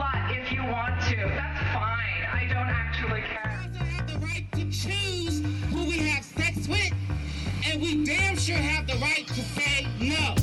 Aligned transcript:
slut 0.00 0.36
if 0.36 0.52
you 0.52 0.62
want 0.62 1.00
to. 1.02 1.16
That's 1.16 1.60
fine. 1.74 2.24
I 2.32 2.46
don't 2.48 2.68
actually 2.68 3.22
care. 3.22 3.68
We 3.72 3.86
have 3.86 4.06
the 4.06 4.18
right 4.26 4.46
to 4.52 4.64
choose 4.64 5.40
who 5.70 5.84
we 5.84 5.98
have 6.08 6.24
sex 6.24 6.68
with, 6.68 6.92
and 7.66 7.80
we 7.80 8.04
damn 8.04 8.36
sure 8.36 8.56
have 8.56 8.86
the 8.86 8.96
right 8.96 9.26
to 9.26 9.42
say 9.42 9.86
no. 10.00 10.34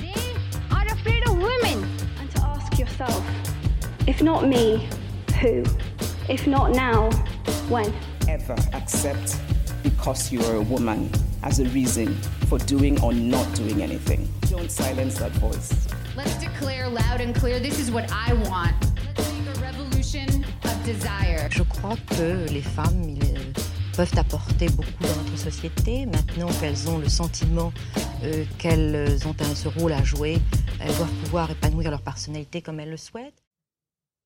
They 0.00 0.36
are 0.74 0.86
afraid 0.86 1.26
of 1.28 1.36
women. 1.36 1.88
And 2.18 2.30
to 2.32 2.42
ask 2.42 2.78
yourself, 2.78 3.24
if 4.06 4.22
not 4.22 4.48
me, 4.48 4.88
who? 5.40 5.64
If 6.28 6.46
not 6.46 6.72
now, 6.72 7.10
when? 7.68 7.94
ever 8.28 8.56
accept 8.72 9.38
because 9.84 10.32
you 10.32 10.42
are 10.46 10.56
a 10.56 10.62
woman 10.62 11.08
as 11.44 11.60
a 11.60 11.64
reason 11.66 12.12
for 12.48 12.58
doing 12.58 13.00
or 13.02 13.12
not 13.12 13.46
doing 13.54 13.80
anything. 13.80 14.28
Don't 14.50 14.70
silence 14.70 15.18
that 15.18 15.30
voice. 15.32 15.86
Let's 16.16 16.36
declare 16.38 16.88
loud 16.88 17.20
and 17.20 17.34
clear 17.36 17.60
this 17.60 17.78
is 17.78 17.92
what 17.92 18.10
I 18.10 18.32
want. 18.48 18.85
Desire. 20.86 21.50
Je 21.50 21.64
crois 21.64 21.96
que 21.96 22.48
les 22.52 22.62
femmes 22.62 23.08
ils, 23.08 23.52
peuvent 23.96 24.18
apporter 24.18 24.68
beaucoup 24.68 25.02
dans 25.02 25.16
notre 25.16 25.36
société. 25.36 26.06
Maintenant 26.06 26.48
qu'elles 26.60 26.88
ont 26.88 26.98
le 26.98 27.08
sentiment 27.08 27.72
euh, 28.22 28.44
qu'elles 28.58 29.26
ont 29.26 29.34
un, 29.40 29.54
ce 29.54 29.68
rôle 29.68 29.92
à 29.92 30.04
jouer, 30.04 30.38
elles 30.80 30.94
doivent 30.94 31.24
pouvoir 31.24 31.50
épanouir 31.50 31.90
leur 31.90 32.02
personnalité 32.02 32.62
comme 32.62 32.78
elles 32.78 32.90
le 32.90 32.96
souhaitent. 32.96 33.42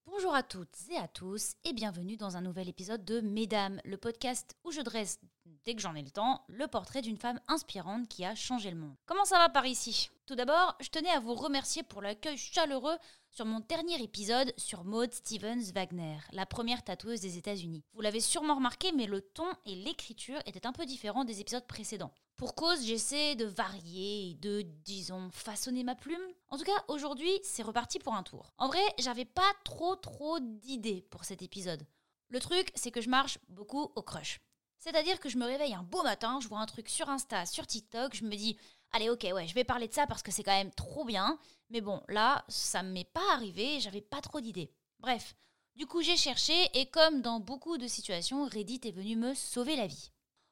Bonjour 0.06 0.34
à 0.34 0.42
toutes 0.42 0.76
et 0.90 0.98
à 0.98 1.08
tous 1.08 1.54
et 1.64 1.72
bienvenue 1.72 2.18
dans 2.18 2.36
un 2.36 2.42
nouvel 2.42 2.68
épisode 2.68 3.04
de 3.06 3.20
Mesdames, 3.20 3.80
le 3.86 3.96
podcast 3.96 4.54
où 4.64 4.70
je 4.70 4.82
dresse, 4.82 5.18
dès 5.64 5.74
que 5.74 5.80
j'en 5.80 5.94
ai 5.94 6.02
le 6.02 6.10
temps, 6.10 6.44
le 6.48 6.66
portrait 6.66 7.02
d'une 7.02 7.18
femme 7.18 7.40
inspirante 7.48 8.08
qui 8.08 8.24
a 8.24 8.34
changé 8.34 8.70
le 8.70 8.76
monde. 8.76 8.96
Comment 9.06 9.24
ça 9.24 9.38
va 9.38 9.48
par 9.48 9.66
ici? 9.66 10.10
Tout 10.26 10.34
d'abord, 10.36 10.76
je 10.80 10.88
tenais 10.88 11.10
à 11.10 11.20
vous 11.20 11.34
remercier 11.34 11.82
pour 11.82 12.02
l'accueil 12.02 12.38
chaleureux 12.38 12.96
sur 13.30 13.44
mon 13.46 13.60
dernier 13.60 14.02
épisode 14.02 14.52
sur 14.56 14.84
Maud 14.84 15.12
Stevens 15.12 15.72
Wagner, 15.74 16.18
la 16.32 16.46
première 16.46 16.84
tatoueuse 16.84 17.20
des 17.20 17.36
États-Unis. 17.36 17.84
Vous 17.94 18.00
l'avez 18.00 18.20
sûrement 18.20 18.54
remarqué, 18.54 18.92
mais 18.92 19.06
le 19.06 19.22
ton 19.22 19.48
et 19.66 19.74
l'écriture 19.74 20.40
étaient 20.46 20.66
un 20.66 20.72
peu 20.72 20.86
différents 20.86 21.24
des 21.24 21.40
épisodes 21.40 21.66
précédents. 21.66 22.12
Pour 22.36 22.54
cause, 22.54 22.84
j'essaie 22.84 23.34
de 23.36 23.44
varier 23.44 24.30
et 24.30 24.34
de, 24.34 24.62
disons, 24.84 25.30
façonner 25.30 25.84
ma 25.84 25.94
plume. 25.94 26.22
En 26.48 26.58
tout 26.58 26.64
cas, 26.64 26.84
aujourd'hui, 26.88 27.30
c'est 27.42 27.62
reparti 27.62 27.98
pour 27.98 28.14
un 28.14 28.22
tour. 28.22 28.52
En 28.56 28.68
vrai, 28.68 28.82
j'avais 28.98 29.26
pas 29.26 29.52
trop 29.64 29.94
trop 29.96 30.40
d'idées 30.40 31.06
pour 31.10 31.24
cet 31.24 31.42
épisode. 31.42 31.86
Le 32.28 32.40
truc, 32.40 32.70
c'est 32.74 32.92
que 32.92 33.00
je 33.00 33.10
marche 33.10 33.38
beaucoup 33.48 33.90
au 33.94 34.02
crush. 34.02 34.40
C'est-à-dire 34.80 35.20
que 35.20 35.28
je 35.28 35.36
me 35.36 35.44
réveille 35.44 35.74
un 35.74 35.82
beau 35.82 36.02
matin, 36.02 36.40
je 36.40 36.48
vois 36.48 36.58
un 36.58 36.66
truc 36.66 36.88
sur 36.88 37.08
Insta, 37.10 37.44
sur 37.44 37.66
TikTok, 37.66 38.16
je 38.16 38.24
me 38.24 38.34
dis, 38.34 38.56
allez, 38.92 39.10
ok, 39.10 39.26
ouais, 39.34 39.46
je 39.46 39.54
vais 39.54 39.62
parler 39.62 39.88
de 39.88 39.92
ça 39.92 40.06
parce 40.06 40.22
que 40.22 40.32
c'est 40.32 40.42
quand 40.42 40.56
même 40.56 40.72
trop 40.72 41.04
bien. 41.04 41.38
Mais 41.68 41.82
bon, 41.82 42.02
là, 42.08 42.44
ça 42.48 42.82
ne 42.82 42.90
m'est 42.90 43.04
pas 43.04 43.34
arrivé, 43.34 43.78
j'avais 43.80 44.00
pas 44.00 44.22
trop 44.22 44.40
d'idées. 44.40 44.72
Bref, 44.98 45.36
du 45.76 45.86
coup, 45.86 46.00
j'ai 46.00 46.16
cherché 46.16 46.54
et 46.74 46.86
comme 46.86 47.20
dans 47.20 47.40
beaucoup 47.40 47.76
de 47.76 47.86
situations, 47.86 48.46
Reddit 48.46 48.80
est 48.84 48.90
venu 48.90 49.16
me 49.16 49.34
sauver 49.34 49.76
la 49.76 49.86
vie. 49.86 50.10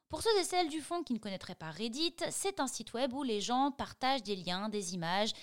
Pour 0.09 0.21
ceux 0.21 0.39
et 0.39 0.43
celles 0.43 0.69
du 0.69 0.81
fond 0.81 1.03
qui 1.03 1.13
ne 1.13 1.19
connaîtraient 1.19 1.55
pas 1.55 1.71
Reddit, 1.71 2.15
c'est 2.29 2.59
un 2.59 2.67
site 2.67 2.93
web 2.93 3.13
où 3.13 3.23
les 3.23 3.41
gens 3.41 3.71
partagent 3.71 4.23
des 4.23 4.35
liens, 4.35 4.69
des 4.69 4.93
images 4.93 5.33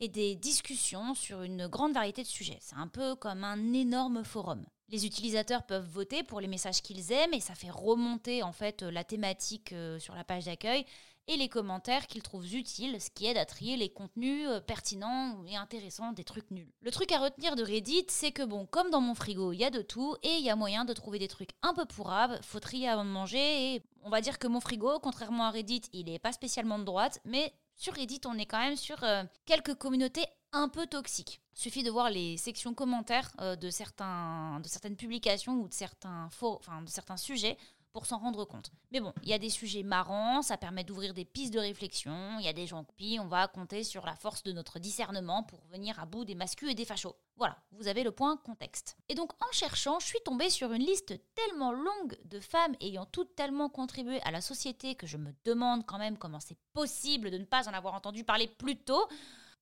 et 0.00 0.08
des 0.08 0.34
discussions 0.34 1.14
sur 1.14 1.42
une 1.42 1.66
grande 1.66 1.94
variété 1.94 2.22
de 2.22 2.28
sujets. 2.28 2.58
C'est 2.60 2.76
un 2.76 2.88
peu 2.88 3.16
comme 3.16 3.42
un 3.42 3.72
énorme 3.72 4.22
forum. 4.22 4.64
Les 4.88 5.06
utilisateurs 5.06 5.64
peuvent 5.64 5.88
voter 5.88 6.22
pour 6.22 6.40
les 6.40 6.46
messages 6.46 6.82
qu'ils 6.82 7.10
aiment 7.12 7.34
et 7.34 7.40
ça 7.40 7.54
fait 7.54 7.70
remonter 7.70 8.42
en 8.42 8.52
fait 8.52 8.82
la 8.82 9.04
thématique 9.04 9.72
euh, 9.72 9.98
sur 9.98 10.14
la 10.14 10.24
page 10.24 10.44
d'accueil 10.44 10.84
et 11.26 11.36
les 11.36 11.48
commentaires 11.48 12.06
qu'ils 12.06 12.22
trouvent 12.22 12.54
utiles, 12.54 13.00
ce 13.00 13.10
qui 13.10 13.26
aide 13.26 13.38
à 13.38 13.46
trier 13.46 13.76
les 13.76 13.88
contenus 13.88 14.46
euh, 14.48 14.60
pertinents 14.60 15.42
et 15.46 15.56
intéressants 15.56 16.12
des 16.12 16.24
trucs 16.24 16.50
nuls. 16.50 16.70
Le 16.82 16.90
truc 16.90 17.12
à 17.12 17.18
retenir 17.18 17.56
de 17.56 17.62
Reddit, 17.62 18.06
c'est 18.08 18.32
que 18.32 18.42
bon, 18.42 18.66
comme 18.66 18.90
dans 18.90 19.00
mon 19.00 19.14
frigo, 19.14 19.52
il 19.52 19.60
y 19.60 19.64
a 19.64 19.70
de 19.70 19.80
tout 19.80 20.16
et 20.22 20.36
il 20.36 20.44
y 20.44 20.50
a 20.50 20.56
moyen 20.56 20.84
de 20.84 20.92
trouver 20.92 21.18
des 21.18 21.28
trucs 21.28 21.50
un 21.62 21.72
peu 21.72 21.86
pourrables, 21.86 22.38
faut 22.42 22.60
trier 22.60 22.88
avant 22.88 23.04
de 23.04 23.10
manger 23.10 23.74
et 23.74 23.82
on 24.02 24.10
va 24.10 24.20
dire 24.20 24.38
que 24.38 24.46
mon 24.46 24.60
frigo, 24.60 24.98
contrairement 25.00 25.44
à 25.44 25.50
Reddit, 25.50 25.82
il 25.92 26.10
est 26.10 26.18
pas 26.18 26.32
spécialement 26.32 26.78
de 26.78 26.84
droite, 26.84 27.20
mais 27.24 27.54
sur 27.76 27.94
Reddit, 27.94 28.20
on 28.26 28.38
est 28.38 28.46
quand 28.46 28.60
même 28.60 28.76
sur 28.76 29.02
euh, 29.02 29.24
quelques 29.46 29.74
communautés 29.74 30.26
un 30.54 30.68
peu 30.68 30.86
toxiques. 30.86 31.40
Suffit 31.52 31.82
de 31.82 31.90
voir 31.90 32.10
les 32.10 32.36
sections 32.36 32.74
commentaires 32.74 33.30
euh, 33.40 33.56
de, 33.56 33.70
certains, 33.70 34.60
de 34.60 34.68
certaines 34.68 34.96
publications 34.96 35.54
ou 35.54 35.68
de 35.68 35.74
certains, 35.74 36.28
faux, 36.30 36.60
de 36.84 36.90
certains 36.90 37.16
sujets 37.16 37.58
pour 37.92 38.06
s'en 38.06 38.18
rendre 38.18 38.44
compte. 38.44 38.72
Mais 38.90 38.98
bon, 38.98 39.12
il 39.22 39.28
y 39.28 39.32
a 39.32 39.38
des 39.38 39.50
sujets 39.50 39.84
marrants, 39.84 40.42
ça 40.42 40.56
permet 40.56 40.82
d'ouvrir 40.82 41.14
des 41.14 41.24
pistes 41.24 41.54
de 41.54 41.60
réflexion, 41.60 42.40
il 42.40 42.44
y 42.44 42.48
a 42.48 42.52
des 42.52 42.66
gens 42.66 42.84
qui 42.98 43.18
on 43.20 43.28
va 43.28 43.46
compter 43.46 43.84
sur 43.84 44.04
la 44.04 44.16
force 44.16 44.42
de 44.42 44.50
notre 44.50 44.80
discernement 44.80 45.44
pour 45.44 45.60
venir 45.70 46.00
à 46.00 46.04
bout 46.04 46.24
des 46.24 46.34
mascus 46.34 46.72
et 46.72 46.74
des 46.74 46.84
fachos. 46.84 47.14
Voilà, 47.36 47.56
vous 47.70 47.86
avez 47.86 48.02
le 48.02 48.10
point 48.10 48.36
contexte. 48.36 48.96
Et 49.08 49.14
donc 49.14 49.32
en 49.34 49.52
cherchant, 49.52 50.00
je 50.00 50.06
suis 50.06 50.18
tombée 50.24 50.50
sur 50.50 50.72
une 50.72 50.84
liste 50.84 51.14
tellement 51.36 51.70
longue 51.70 52.18
de 52.24 52.40
femmes 52.40 52.74
ayant 52.80 53.06
toutes 53.06 53.36
tellement 53.36 53.68
contribué 53.68 54.20
à 54.22 54.32
la 54.32 54.40
société 54.40 54.96
que 54.96 55.06
je 55.06 55.16
me 55.16 55.32
demande 55.44 55.86
quand 55.86 55.98
même 55.98 56.18
comment 56.18 56.40
c'est 56.40 56.58
possible 56.72 57.30
de 57.30 57.38
ne 57.38 57.44
pas 57.44 57.68
en 57.68 57.74
avoir 57.74 57.94
entendu 57.94 58.24
parler 58.24 58.48
plus 58.48 58.76
tôt 58.76 59.06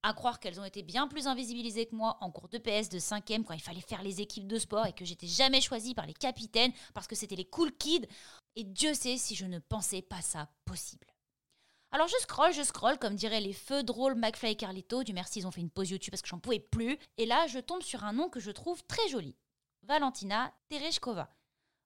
à 0.03 0.15
croire 0.15 0.41
qu'elles 0.41 0.61
ont 0.61 0.65
été 0.65 0.83
bien 0.83 1.09
plus 1.09 1.27
invisibilisées 1.27 1.87
que 1.87 1.95
moi 1.95 2.17
en 2.21 2.31
cours 2.31 2.49
de 2.49 2.59
PS 2.59 2.89
de 2.89 2.99
5e 2.99 3.45
quand 3.45 3.55
il 3.55 3.61
fallait 3.61 3.81
faire 3.81 4.03
les 4.03 4.21
équipes 4.21 4.49
de 4.49 4.59
sport 4.59 4.87
et 4.87 4.93
que 4.93 5.05
j'étais 5.05 5.27
jamais 5.27 5.61
choisie 5.61 5.95
par 5.95 6.07
les 6.07 6.15
capitaines 6.15 6.73
parce 6.95 7.07
que 7.07 7.15
c'était 7.15 7.37
les 7.37 7.45
cool 7.45 7.73
kids. 7.77 8.07
Et 8.57 8.65
Dieu 8.65 8.95
sait 8.95 9.17
si 9.17 9.35
je 9.35 9.47
ne 9.47 9.59
pensais 9.59 10.03
pas 10.03 10.21
ça 10.21 10.49
possible. 10.65 11.07
Alors 11.91 12.09
je 12.09 12.17
scroll, 12.21 12.53
je 12.55 12.63
scroll, 12.63 12.99
comme 12.99 13.17
diraient 13.17 13.41
les 13.41 13.53
feux 13.53 13.83
drôles 13.83 14.15
McFly 14.15 14.53
et 14.53 14.57
Carlito. 14.57 15.05
Du 15.05 15.13
merci, 15.13 15.41
ils 15.41 15.47
ont 15.47 15.51
fait 15.51 15.61
une 15.61 15.71
pause 15.71 15.91
YouTube 15.91 16.11
parce 16.11 16.23
que 16.23 16.29
j'en 16.29 16.39
pouvais 16.39 16.59
plus. 16.59 16.99
Et 17.19 17.27
là, 17.27 17.47
je 17.47 17.59
tombe 17.59 17.83
sur 17.83 18.03
un 18.05 18.15
nom 18.15 18.31
que 18.31 18.41
je 18.41 18.51
trouve 18.51 18.83
très 18.85 19.07
joli. 19.09 19.37
Valentina 19.83 20.55
Tereshkova. 20.69 21.29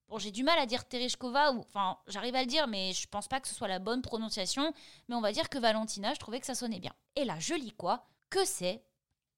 Bon, 0.09 0.19
j'ai 0.19 0.31
du 0.31 0.44
mal 0.44 0.59
à 0.59 0.67
dire 0.67 0.87
Tereshkova, 0.87 1.53
ou 1.53 1.61
enfin, 1.61 1.99
j'arrive 2.06 2.37
à 2.37 2.43
le 2.43 2.47
dire, 2.47 2.69
mais 2.69 2.93
je 2.93 3.09
pense 3.09 3.27
pas 3.27 3.41
que 3.41 3.49
ce 3.49 3.55
soit 3.55 3.67
la 3.67 3.81
bonne 3.81 4.03
prononciation. 4.03 4.72
Mais 5.09 5.17
on 5.17 5.21
va 5.21 5.33
dire 5.33 5.49
que 5.49 5.59
Valentina, 5.59 6.15
je 6.15 6.21
trouvais 6.21 6.39
que 6.39 6.47
ça 6.47 6.55
sonnait 6.55 6.78
bien. 6.78 6.93
Et 7.17 7.25
là, 7.25 7.39
je 7.41 7.55
lis 7.55 7.72
quoi? 7.72 8.06
Que 8.31 8.44
c'est 8.44 8.84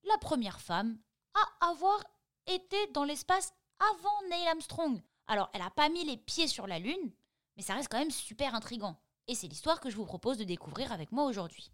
la 0.04 0.18
première 0.18 0.60
femme 0.60 0.98
à 1.34 1.70
avoir 1.70 2.04
été 2.46 2.76
dans 2.88 3.04
l'espace 3.04 3.54
avant 3.78 4.28
Neil 4.28 4.46
Armstrong. 4.48 5.00
Alors, 5.26 5.48
elle 5.54 5.62
a 5.62 5.70
pas 5.70 5.88
mis 5.88 6.04
les 6.04 6.16
pieds 6.16 6.48
sur 6.48 6.66
la 6.66 6.78
Lune, 6.78 7.12
mais 7.56 7.62
ça 7.62 7.74
reste 7.74 7.88
quand 7.90 7.98
même 7.98 8.10
super 8.10 8.54
intrigant. 8.54 8.96
Et 9.26 9.34
c'est 9.34 9.48
l'histoire 9.48 9.80
que 9.80 9.90
je 9.90 9.96
vous 9.96 10.06
propose 10.06 10.36
de 10.36 10.44
découvrir 10.44 10.92
avec 10.92 11.12
moi 11.12 11.24
aujourd'hui. 11.24 11.70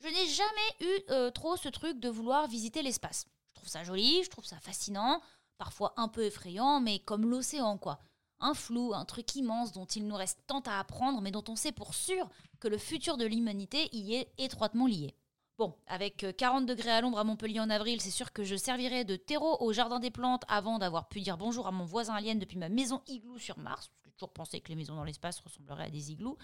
Je 0.00 0.08
n'ai 0.08 0.26
jamais 0.26 0.92
eu 0.92 1.02
euh, 1.10 1.30
trop 1.30 1.56
ce 1.56 1.68
truc 1.68 2.00
de 2.00 2.08
vouloir 2.08 2.46
visiter 2.46 2.82
l'espace. 2.82 3.26
Je 3.50 3.54
trouve 3.56 3.68
ça 3.68 3.84
joli, 3.84 4.22
je 4.24 4.30
trouve 4.30 4.46
ça 4.46 4.58
fascinant, 4.60 5.20
parfois 5.58 5.92
un 5.98 6.08
peu 6.08 6.24
effrayant, 6.24 6.80
mais 6.80 7.00
comme 7.00 7.28
l'océan 7.28 7.76
quoi 7.76 8.00
un 8.40 8.54
flou, 8.54 8.92
un 8.94 9.04
truc 9.04 9.34
immense 9.36 9.72
dont 9.72 9.86
il 9.86 10.06
nous 10.06 10.16
reste 10.16 10.40
tant 10.46 10.60
à 10.60 10.78
apprendre, 10.78 11.20
mais 11.20 11.30
dont 11.30 11.44
on 11.48 11.56
sait 11.56 11.72
pour 11.72 11.94
sûr 11.94 12.28
que 12.58 12.68
le 12.68 12.78
futur 12.78 13.16
de 13.16 13.24
l'humanité 13.24 13.88
y 13.92 14.14
est 14.14 14.32
étroitement 14.38 14.86
lié. 14.86 15.14
Bon, 15.58 15.76
avec 15.86 16.26
40 16.38 16.64
degrés 16.64 16.90
à 16.90 17.02
l'ombre 17.02 17.18
à 17.18 17.24
Montpellier 17.24 17.60
en 17.60 17.68
avril, 17.68 18.00
c'est 18.00 18.10
sûr 18.10 18.32
que 18.32 18.44
je 18.44 18.56
servirai 18.56 19.04
de 19.04 19.16
terreau 19.16 19.58
au 19.60 19.74
jardin 19.74 20.00
des 20.00 20.10
plantes 20.10 20.44
avant 20.48 20.78
d'avoir 20.78 21.08
pu 21.08 21.20
dire 21.20 21.36
bonjour 21.36 21.66
à 21.66 21.70
mon 21.70 21.84
voisin 21.84 22.14
alien 22.14 22.38
depuis 22.38 22.56
ma 22.56 22.70
maison 22.70 23.02
igloo 23.06 23.36
sur 23.36 23.58
Mars, 23.58 23.90
j'ai 24.06 24.12
toujours 24.12 24.32
pensé 24.32 24.60
que 24.60 24.70
les 24.70 24.74
maisons 24.74 24.94
dans 24.94 25.04
l'espace 25.04 25.38
ressembleraient 25.40 25.84
à 25.84 25.90
des 25.90 26.12
igloos. 26.12 26.38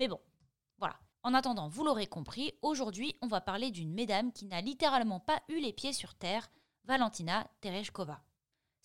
Mais 0.00 0.08
bon, 0.08 0.20
voilà. 0.78 0.96
En 1.22 1.34
attendant, 1.34 1.68
vous 1.68 1.84
l'aurez 1.84 2.06
compris, 2.06 2.54
aujourd'hui, 2.62 3.14
on 3.22 3.28
va 3.28 3.40
parler 3.40 3.70
d'une 3.70 3.92
mesdame 3.92 4.32
qui 4.32 4.46
n'a 4.46 4.60
littéralement 4.60 5.20
pas 5.20 5.40
eu 5.48 5.60
les 5.60 5.72
pieds 5.72 5.92
sur 5.92 6.14
Terre, 6.14 6.48
Valentina 6.84 7.48
Tereshkova. 7.60 8.20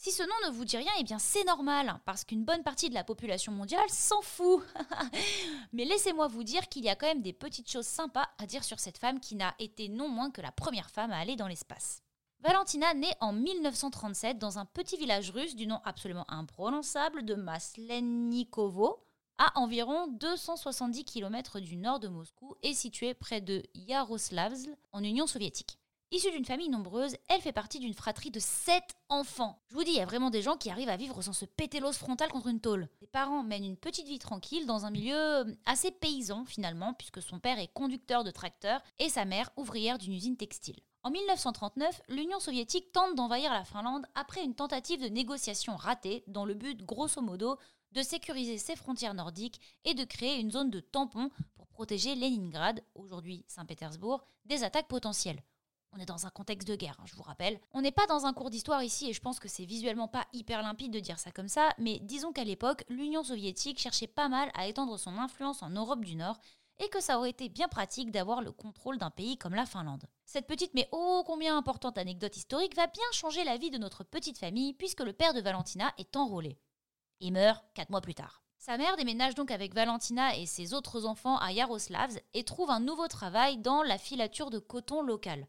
Si 0.03 0.11
ce 0.11 0.23
nom 0.23 0.33
ne 0.47 0.55
vous 0.55 0.65
dit 0.65 0.77
rien, 0.77 0.91
eh 0.97 1.03
bien 1.03 1.19
c'est 1.19 1.43
normal, 1.43 1.99
parce 2.05 2.23
qu'une 2.23 2.43
bonne 2.43 2.63
partie 2.63 2.89
de 2.89 2.95
la 2.95 3.03
population 3.03 3.51
mondiale 3.51 3.87
s'en 3.87 4.19
fout. 4.23 4.63
Mais 5.73 5.85
laissez-moi 5.85 6.27
vous 6.27 6.43
dire 6.43 6.67
qu'il 6.69 6.83
y 6.83 6.89
a 6.89 6.95
quand 6.95 7.05
même 7.05 7.21
des 7.21 7.33
petites 7.33 7.69
choses 7.69 7.85
sympas 7.85 8.27
à 8.39 8.47
dire 8.47 8.63
sur 8.63 8.79
cette 8.79 8.97
femme 8.97 9.19
qui 9.19 9.35
n'a 9.35 9.53
été 9.59 9.89
non 9.89 10.09
moins 10.09 10.31
que 10.31 10.41
la 10.41 10.51
première 10.51 10.89
femme 10.89 11.11
à 11.11 11.19
aller 11.19 11.35
dans 11.35 11.45
l'espace. 11.45 12.01
Valentina 12.39 12.95
naît 12.95 13.15
en 13.19 13.31
1937 13.31 14.39
dans 14.39 14.57
un 14.57 14.65
petit 14.65 14.97
village 14.97 15.29
russe 15.29 15.55
du 15.55 15.67
nom 15.67 15.79
absolument 15.85 16.25
imprononçable 16.31 17.23
de 17.23 17.35
Maslennikovo, 17.35 19.05
à 19.37 19.59
environ 19.59 20.07
270 20.07 21.05
km 21.05 21.59
du 21.59 21.77
nord 21.77 21.99
de 21.99 22.07
Moscou 22.07 22.55
et 22.63 22.73
situé 22.73 23.13
près 23.13 23.39
de 23.39 23.61
Yaroslavl 23.75 24.75
en 24.93 25.03
Union 25.03 25.27
soviétique. 25.27 25.77
Issue 26.13 26.31
d'une 26.31 26.43
famille 26.43 26.67
nombreuse, 26.67 27.15
elle 27.29 27.39
fait 27.39 27.53
partie 27.53 27.79
d'une 27.79 27.93
fratrie 27.93 28.31
de 28.31 28.39
7 28.41 28.83
enfants. 29.07 29.61
Je 29.69 29.75
vous 29.75 29.85
dis, 29.85 29.91
il 29.91 29.97
y 29.97 30.01
a 30.01 30.05
vraiment 30.05 30.29
des 30.29 30.41
gens 30.41 30.57
qui 30.57 30.69
arrivent 30.69 30.89
à 30.89 30.97
vivre 30.97 31.21
sans 31.21 31.31
se 31.31 31.45
péter 31.45 31.79
l'os 31.79 31.95
frontal 31.97 32.29
contre 32.29 32.47
une 32.47 32.59
tôle. 32.59 32.89
Ses 32.99 33.07
parents 33.07 33.43
mènent 33.43 33.63
une 33.63 33.77
petite 33.77 34.09
vie 34.09 34.19
tranquille 34.19 34.65
dans 34.65 34.85
un 34.85 34.91
milieu 34.91 35.15
euh, 35.15 35.45
assez 35.65 35.89
paysan 35.89 36.43
finalement, 36.43 36.93
puisque 36.93 37.21
son 37.21 37.39
père 37.39 37.59
est 37.59 37.71
conducteur 37.71 38.25
de 38.25 38.31
tracteur 38.31 38.83
et 38.99 39.07
sa 39.07 39.23
mère 39.23 39.51
ouvrière 39.55 39.97
d'une 39.97 40.11
usine 40.11 40.35
textile. 40.35 40.81
En 41.03 41.11
1939, 41.11 42.01
l'Union 42.09 42.41
soviétique 42.41 42.91
tente 42.91 43.15
d'envahir 43.15 43.53
la 43.53 43.63
Finlande 43.63 44.05
après 44.13 44.43
une 44.43 44.53
tentative 44.53 45.01
de 45.01 45.07
négociation 45.07 45.77
ratée 45.77 46.25
dans 46.27 46.43
le 46.43 46.55
but, 46.55 46.83
grosso 46.83 47.21
modo, 47.21 47.57
de 47.93 48.01
sécuriser 48.01 48.57
ses 48.57 48.75
frontières 48.75 49.13
nordiques 49.13 49.61
et 49.85 49.93
de 49.93 50.03
créer 50.03 50.41
une 50.41 50.51
zone 50.51 50.71
de 50.71 50.81
tampon 50.81 51.29
pour 51.55 51.67
protéger 51.67 52.15
Leningrad, 52.15 52.83
aujourd'hui 52.95 53.45
Saint-Pétersbourg, 53.47 54.27
des 54.43 54.65
attaques 54.65 54.89
potentielles. 54.89 55.41
On 55.93 55.99
est 55.99 56.05
dans 56.05 56.25
un 56.25 56.29
contexte 56.29 56.67
de 56.69 56.75
guerre, 56.75 56.95
hein, 56.99 57.05
je 57.05 57.15
vous 57.15 57.23
rappelle. 57.23 57.59
On 57.73 57.81
n'est 57.81 57.91
pas 57.91 58.07
dans 58.07 58.25
un 58.25 58.31
cours 58.31 58.49
d'histoire 58.49 58.81
ici 58.81 59.09
et 59.09 59.13
je 59.13 59.19
pense 59.19 59.39
que 59.39 59.49
c'est 59.49 59.65
visuellement 59.65 60.07
pas 60.07 60.25
hyper 60.31 60.61
limpide 60.61 60.93
de 60.93 61.01
dire 61.01 61.19
ça 61.19 61.31
comme 61.31 61.49
ça, 61.49 61.73
mais 61.77 61.99
disons 61.99 62.31
qu'à 62.31 62.45
l'époque, 62.45 62.85
l'Union 62.87 63.23
soviétique 63.23 63.77
cherchait 63.77 64.07
pas 64.07 64.29
mal 64.29 64.51
à 64.53 64.67
étendre 64.67 64.97
son 64.97 65.17
influence 65.17 65.61
en 65.61 65.69
Europe 65.69 66.05
du 66.05 66.15
Nord 66.15 66.37
et 66.79 66.87
que 66.87 67.01
ça 67.01 67.17
aurait 67.17 67.29
été 67.29 67.49
bien 67.49 67.67
pratique 67.67 68.09
d'avoir 68.09 68.41
le 68.41 68.53
contrôle 68.53 68.97
d'un 68.97 69.09
pays 69.09 69.37
comme 69.37 69.53
la 69.53 69.65
Finlande. 69.65 70.05
Cette 70.25 70.47
petite 70.47 70.73
mais 70.73 70.87
ô 70.93 71.23
combien 71.25 71.57
importante 71.57 71.97
anecdote 71.97 72.37
historique 72.37 72.75
va 72.75 72.87
bien 72.87 73.03
changer 73.11 73.43
la 73.43 73.57
vie 73.57 73.69
de 73.69 73.77
notre 73.77 74.05
petite 74.05 74.37
famille 74.37 74.73
puisque 74.73 75.01
le 75.01 75.13
père 75.13 75.33
de 75.33 75.41
Valentina 75.41 75.93
est 75.97 76.15
enrôlé. 76.15 76.57
Et 77.19 77.31
meurt 77.31 77.65
quatre 77.73 77.89
mois 77.89 78.01
plus 78.01 78.15
tard. 78.15 78.43
Sa 78.57 78.77
mère 78.77 78.95
déménage 78.95 79.35
donc 79.35 79.51
avec 79.51 79.75
Valentina 79.75 80.37
et 80.37 80.45
ses 80.45 80.73
autres 80.73 81.05
enfants 81.05 81.37
à 81.37 81.51
Yaroslavs 81.51 82.19
et 82.33 82.45
trouve 82.45 82.69
un 82.69 82.79
nouveau 82.79 83.07
travail 83.07 83.57
dans 83.57 83.83
la 83.83 83.97
filature 83.97 84.51
de 84.51 84.59
coton 84.59 85.01
local. 85.01 85.47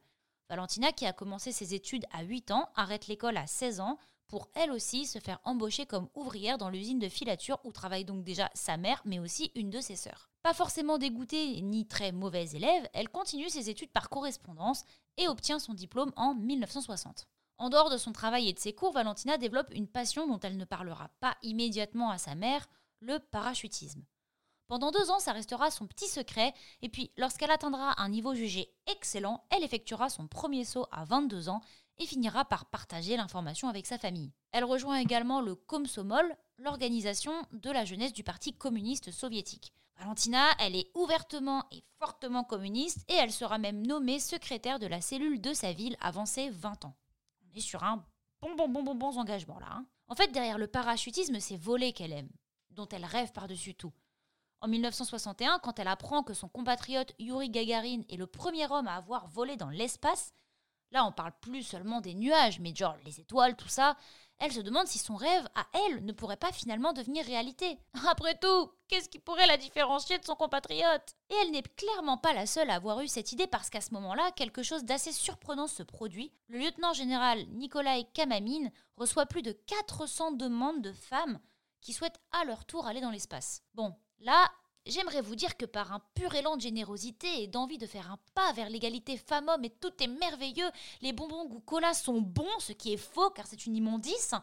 Valentina, 0.53 0.93
qui 0.93 1.07
a 1.07 1.15
commencé 1.15 1.51
ses 1.51 1.73
études 1.73 2.05
à 2.13 2.25
8 2.25 2.51
ans, 2.51 2.69
arrête 2.77 3.07
l'école 3.07 3.39
à 3.39 3.47
16 3.47 3.81
ans 3.81 3.97
pour 4.29 4.51
elle 4.53 4.71
aussi 4.71 5.07
se 5.07 5.19
faire 5.19 5.41
embaucher 5.45 5.87
comme 5.87 6.11
ouvrière 6.15 6.59
dans 6.59 6.69
l'usine 6.69 6.99
de 6.99 7.09
filature 7.09 7.59
où 7.65 7.73
travaille 7.73 8.05
donc 8.05 8.23
déjà 8.23 8.51
sa 8.53 8.77
mère 8.77 9.01
mais 9.07 9.19
aussi 9.19 9.51
une 9.55 9.71
de 9.71 9.81
ses 9.81 9.97
sœurs. 9.97 10.29
Pas 10.43 10.53
forcément 10.53 10.99
dégoûtée 10.99 11.63
ni 11.63 11.87
très 11.87 12.13
mauvaise 12.13 12.55
élève, 12.55 12.87
elle 12.93 13.09
continue 13.09 13.49
ses 13.49 13.71
études 13.71 13.93
par 13.93 14.11
correspondance 14.11 14.85
et 15.17 15.27
obtient 15.27 15.59
son 15.59 15.73
diplôme 15.73 16.13
en 16.17 16.35
1960. 16.35 17.29
En 17.57 17.71
dehors 17.71 17.89
de 17.89 17.97
son 17.97 18.13
travail 18.13 18.51
et 18.51 18.53
de 18.53 18.59
ses 18.59 18.75
cours, 18.75 18.93
Valentina 18.93 19.39
développe 19.39 19.73
une 19.73 19.89
passion 19.89 20.27
dont 20.27 20.41
elle 20.41 20.59
ne 20.59 20.67
parlera 20.67 21.09
pas 21.21 21.39
immédiatement 21.41 22.11
à 22.11 22.19
sa 22.19 22.35
mère, 22.35 22.69
le 23.01 23.21
parachutisme. 23.21 24.05
Pendant 24.73 24.91
deux 24.91 25.11
ans, 25.11 25.19
ça 25.19 25.33
restera 25.33 25.71
son 25.71 25.87
petit 25.87 26.09
secret, 26.09 26.55
et 26.81 26.89
puis 26.89 27.11
lorsqu'elle 27.19 27.51
atteindra 27.51 28.01
un 28.01 28.09
niveau 28.09 28.35
jugé 28.35 28.73
excellent, 28.87 29.45
elle 29.51 29.65
effectuera 29.65 30.09
son 30.09 30.29
premier 30.29 30.65
saut 30.65 30.87
à 30.91 31.05
22 31.05 31.51
ans 31.51 31.61
et 31.99 32.07
finira 32.07 32.47
par 32.47 32.65
partager 32.65 33.19
l'information 33.19 33.69
avec 33.69 33.85
sa 33.85 33.99
famille. 33.99 34.33
Elle 34.51 34.65
rejoint 34.65 34.97
également 34.97 35.43
le 35.43 35.57
Komsomol, 35.57 36.25
l'organisation 36.57 37.35
de 37.53 37.71
la 37.71 37.85
jeunesse 37.85 38.15
du 38.15 38.25
Parti 38.25 38.55
communiste 38.55 39.11
soviétique. 39.11 39.75
Valentina, 39.99 40.43
elle 40.59 40.75
est 40.75 40.91
ouvertement 40.95 41.67
et 41.71 41.85
fortement 41.99 42.43
communiste 42.43 43.05
et 43.11 43.17
elle 43.17 43.31
sera 43.31 43.59
même 43.59 43.87
nommée 43.87 44.21
secrétaire 44.21 44.79
de 44.79 44.87
la 44.87 45.03
cellule 45.03 45.43
de 45.43 45.53
sa 45.53 45.75
ville 45.75 45.99
avant 46.01 46.25
ses 46.25 46.49
20 46.49 46.87
ans. 46.87 46.97
On 47.43 47.59
est 47.59 47.61
sur 47.61 47.83
un 47.85 48.03
bon 48.41 48.55
bon 48.57 48.71
bon 48.71 48.83
bon 48.83 48.95
bon 48.95 49.19
engagement 49.19 49.59
là. 49.59 49.69
Hein. 49.71 49.87
En 50.09 50.15
fait, 50.15 50.33
derrière 50.33 50.57
le 50.57 50.67
parachutisme, 50.67 51.41
c'est 51.41 51.59
voler 51.59 51.93
qu'elle 51.93 52.13
aime, 52.13 52.31
dont 52.71 52.89
elle 52.89 53.05
rêve 53.05 53.33
par-dessus 53.33 53.75
tout. 53.75 53.93
En 54.63 54.69
1961, 54.69 55.59
quand 55.59 55.81
elle 55.81 55.89
apprend 55.89 56.23
que 56.23 56.35
son 56.35 56.49
compatriote 56.49 57.13
Yuri 57.19 57.51
Gagarin 57.51 58.03
est 58.09 58.17
le 58.17 58.29
premier 58.29 58.71
homme 58.71 58.87
à 58.87 58.95
avoir 58.95 59.27
volé 59.27 59.57
dans 59.57 59.71
l'espace, 59.71 60.33
là 60.93 61.05
on 61.05 61.11
parle 61.11 61.33
plus 61.41 61.65
seulement 61.65 62.01
des 62.01 62.15
nuages, 62.15 62.61
mais 62.61 62.73
genre 62.73 62.95
les 63.05 63.19
étoiles, 63.19 63.57
tout 63.57 63.67
ça, 63.67 63.97
elle 64.39 64.53
se 64.53 64.61
demande 64.61 64.87
si 64.87 65.01
son 65.01 65.17
rêve, 65.17 65.49
à 65.57 65.67
elle, 65.75 66.05
ne 66.05 66.13
pourrait 66.13 66.37
pas 66.37 66.53
finalement 66.53 66.93
devenir 66.93 67.27
réalité. 67.27 67.77
Après 68.09 68.39
tout, 68.39 68.71
qu'est-ce 68.87 69.09
qui 69.09 69.19
pourrait 69.19 69.49
la 69.49 69.57
différencier 69.57 70.17
de 70.19 70.25
son 70.25 70.37
compatriote? 70.37 71.17
Et 71.29 71.35
elle 71.43 71.51
n'est 71.51 71.63
clairement 71.63 72.19
pas 72.19 72.33
la 72.33 72.47
seule 72.47 72.71
à 72.71 72.77
avoir 72.77 73.01
eu 73.01 73.09
cette 73.09 73.33
idée 73.33 73.49
parce 73.49 73.69
qu'à 73.69 73.81
ce 73.81 73.93
moment-là, 73.95 74.31
quelque 74.37 74.63
chose 74.63 74.85
d'assez 74.85 75.11
surprenant 75.11 75.67
se 75.67 75.83
produit. 75.83 76.33
Le 76.47 76.61
lieutenant 76.61 76.93
général 76.93 77.45
Nikolai 77.49 78.07
Kamamine 78.15 78.71
reçoit 78.97 79.27
plus 79.27 79.43
de 79.43 79.51
400 79.51 80.33
demandes 80.33 80.83
de 80.83 80.93
femmes 80.93 81.41
qui 81.81 81.93
souhaitent 81.93 82.21
à 82.31 82.45
leur 82.45 82.65
tour 82.65 82.87
aller 82.87 83.01
dans 83.01 83.11
l'espace. 83.11 83.65
Bon, 83.75 83.97
là, 84.23 84.51
J'aimerais 84.85 85.21
vous 85.21 85.37
dire 85.37 85.57
que 85.57 85.65
par 85.65 85.93
un 85.93 86.01
pur 86.15 86.35
élan 86.35 86.57
de 86.57 86.61
générosité 86.61 87.43
et 87.43 87.47
d'envie 87.47 87.79
de 87.79 87.87
faire 87.87 88.11
un 88.11 88.19
pas 88.35 88.53
vers 88.53 88.69
l'égalité 88.69 89.17
femmes-hommes 89.17 89.65
et 89.65 89.71
tout 89.71 89.93
est 90.03 90.09
merveilleux, 90.09 90.69
les 91.03 91.13
bonbons 91.13 91.47
goût 91.47 91.61
cola 91.61 91.95
sont 91.95 92.21
bons, 92.21 92.59
ce 92.59 92.73
qui 92.73 92.93
est 92.93 92.97
faux 92.97 93.31
car 93.31 93.47
c'est 93.47 93.67
une 93.67 93.77
immondice. 93.77 94.35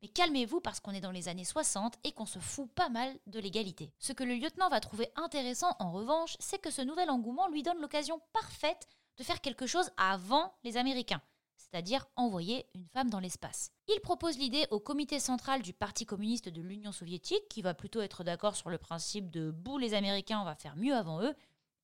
Mais 0.00 0.08
calmez-vous 0.08 0.60
parce 0.60 0.78
qu'on 0.78 0.92
est 0.92 1.00
dans 1.00 1.10
les 1.10 1.26
années 1.26 1.44
60 1.44 1.94
et 2.04 2.12
qu'on 2.12 2.24
se 2.24 2.38
fout 2.38 2.70
pas 2.70 2.88
mal 2.88 3.18
de 3.26 3.40
l'égalité. 3.40 3.92
Ce 3.98 4.12
que 4.12 4.22
le 4.22 4.34
lieutenant 4.34 4.68
va 4.68 4.78
trouver 4.78 5.10
intéressant 5.16 5.74
en 5.80 5.90
revanche, 5.90 6.36
c'est 6.38 6.60
que 6.60 6.70
ce 6.70 6.82
nouvel 6.82 7.10
engouement 7.10 7.48
lui 7.48 7.64
donne 7.64 7.80
l'occasion 7.80 8.20
parfaite 8.32 8.86
de 9.16 9.24
faire 9.24 9.40
quelque 9.40 9.66
chose 9.66 9.90
avant 9.96 10.54
les 10.62 10.76
Américains 10.76 11.20
c'est-à-dire 11.70 12.06
envoyer 12.16 12.66
une 12.74 12.86
femme 12.86 13.10
dans 13.10 13.20
l'espace. 13.20 13.70
Il 13.88 14.00
propose 14.00 14.38
l'idée 14.38 14.66
au 14.70 14.80
comité 14.80 15.20
central 15.20 15.62
du 15.62 15.72
Parti 15.72 16.06
communiste 16.06 16.48
de 16.48 16.60
l'Union 16.60 16.92
soviétique, 16.92 17.48
qui 17.48 17.62
va 17.62 17.74
plutôt 17.74 18.00
être 18.00 18.24
d'accord 18.24 18.56
sur 18.56 18.70
le 18.70 18.78
principe 18.78 19.30
de 19.30 19.50
bouh 19.50 19.78
les 19.78 19.94
Américains, 19.94 20.40
on 20.40 20.44
va 20.44 20.54
faire 20.54 20.76
mieux 20.76 20.94
avant 20.94 21.22
eux, 21.22 21.34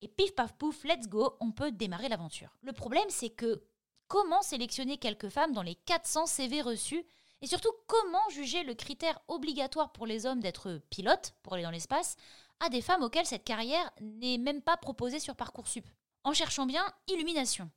et 0.02 0.08
pif 0.08 0.34
paf 0.34 0.54
pouf, 0.54 0.84
let's 0.84 1.08
go, 1.08 1.36
on 1.40 1.52
peut 1.52 1.72
démarrer 1.72 2.08
l'aventure. 2.08 2.56
Le 2.62 2.72
problème 2.72 3.08
c'est 3.08 3.30
que 3.30 3.62
comment 4.08 4.42
sélectionner 4.42 4.98
quelques 4.98 5.28
femmes 5.28 5.52
dans 5.52 5.62
les 5.62 5.74
400 5.74 6.26
CV 6.26 6.62
reçus? 6.62 7.04
Et 7.42 7.46
surtout 7.46 7.72
comment 7.86 8.28
juger 8.30 8.64
le 8.64 8.74
critère 8.74 9.20
obligatoire 9.28 9.92
pour 9.92 10.06
les 10.06 10.24
hommes 10.24 10.40
d'être 10.40 10.80
pilote 10.88 11.34
pour 11.42 11.52
aller 11.52 11.62
dans 11.62 11.70
l'espace 11.70 12.16
à 12.60 12.70
des 12.70 12.80
femmes 12.80 13.02
auxquelles 13.02 13.26
cette 13.26 13.44
carrière 13.44 13.90
n'est 14.00 14.38
même 14.38 14.62
pas 14.62 14.78
proposée 14.78 15.20
sur 15.20 15.36
Parcoursup? 15.36 15.86
En 16.24 16.32
cherchant 16.32 16.66
bien, 16.66 16.84
illumination. 17.08 17.70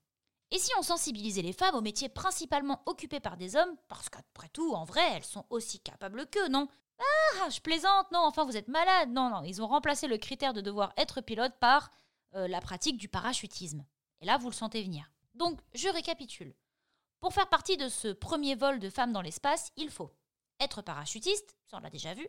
Et 0.51 0.57
si 0.57 0.71
on 0.77 0.81
sensibilisait 0.81 1.43
les 1.43 1.53
femmes 1.53 1.75
aux 1.75 1.81
métiers 1.81 2.09
principalement 2.09 2.81
occupés 2.85 3.19
par 3.19 3.37
des 3.37 3.55
hommes, 3.55 3.75
parce 3.87 4.09
qu'après 4.09 4.49
tout, 4.49 4.73
en 4.73 4.83
vrai, 4.83 5.01
elles 5.13 5.23
sont 5.23 5.45
aussi 5.49 5.79
capables 5.79 6.27
qu'eux, 6.27 6.47
non? 6.47 6.67
Ah, 6.99 7.49
je 7.49 7.59
plaisante, 7.61 8.11
non, 8.11 8.19
enfin 8.19 8.43
vous 8.43 8.57
êtes 8.57 8.67
malade, 8.67 9.09
non, 9.09 9.29
non, 9.29 9.43
ils 9.43 9.61
ont 9.61 9.67
remplacé 9.67 10.07
le 10.07 10.17
critère 10.17 10.53
de 10.53 10.61
devoir 10.61 10.91
être 10.97 11.21
pilote 11.21 11.53
par 11.59 11.91
euh, 12.35 12.47
la 12.47 12.61
pratique 12.61 12.97
du 12.97 13.07
parachutisme. 13.07 13.85
Et 14.21 14.25
là, 14.25 14.37
vous 14.37 14.49
le 14.49 14.55
sentez 14.55 14.83
venir. 14.83 15.11
Donc, 15.35 15.59
je 15.73 15.87
récapitule. 15.87 16.55
Pour 17.19 17.33
faire 17.33 17.49
partie 17.49 17.77
de 17.77 17.87
ce 17.87 18.09
premier 18.09 18.55
vol 18.55 18.79
de 18.79 18.89
femmes 18.89 19.13
dans 19.13 19.21
l'espace, 19.21 19.71
il 19.77 19.89
faut 19.89 20.11
être 20.59 20.81
parachutiste, 20.81 21.57
ça 21.67 21.77
on 21.77 21.79
l'a 21.79 21.89
déjà 21.89 22.13
vu, 22.13 22.27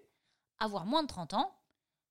avoir 0.59 0.85
moins 0.85 1.03
de 1.03 1.09
30 1.09 1.35
ans, 1.35 1.57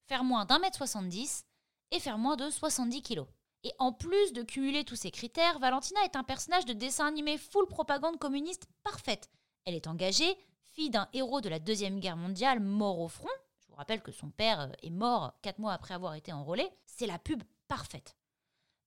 faire 0.07 0.23
moins 0.23 0.45
d'un 0.45 0.59
mètre 0.59 0.77
70 0.77 1.45
et 1.91 1.99
faire 1.99 2.17
moins 2.17 2.35
de 2.35 2.49
70 2.49 3.01
kilos. 3.01 3.27
Et 3.63 3.73
en 3.77 3.91
plus 3.91 4.31
de 4.31 4.41
cumuler 4.41 4.85
tous 4.85 4.95
ces 4.95 5.11
critères, 5.11 5.59
Valentina 5.59 5.99
est 6.05 6.15
un 6.15 6.23
personnage 6.23 6.65
de 6.65 6.73
dessin 6.73 7.07
animé 7.07 7.37
full 7.37 7.67
propagande 7.67 8.17
communiste 8.17 8.67
parfaite. 8.83 9.29
Elle 9.65 9.75
est 9.75 9.87
engagée, 9.87 10.37
fille 10.71 10.89
d'un 10.89 11.09
héros 11.13 11.41
de 11.41 11.49
la 11.49 11.59
Deuxième 11.59 11.99
Guerre 11.99 12.15
mondiale 12.15 12.61
mort 12.61 12.99
au 12.99 13.09
front. 13.09 13.27
Je 13.59 13.67
vous 13.67 13.75
rappelle 13.75 14.01
que 14.01 14.13
son 14.13 14.29
père 14.29 14.61
euh, 14.61 14.71
est 14.81 14.89
mort 14.89 15.33
quatre 15.41 15.59
mois 15.59 15.73
après 15.73 15.93
avoir 15.93 16.15
été 16.15 16.31
enrôlé. 16.31 16.69
C'est 16.85 17.05
la 17.05 17.19
pub 17.19 17.43
parfaite. 17.67 18.15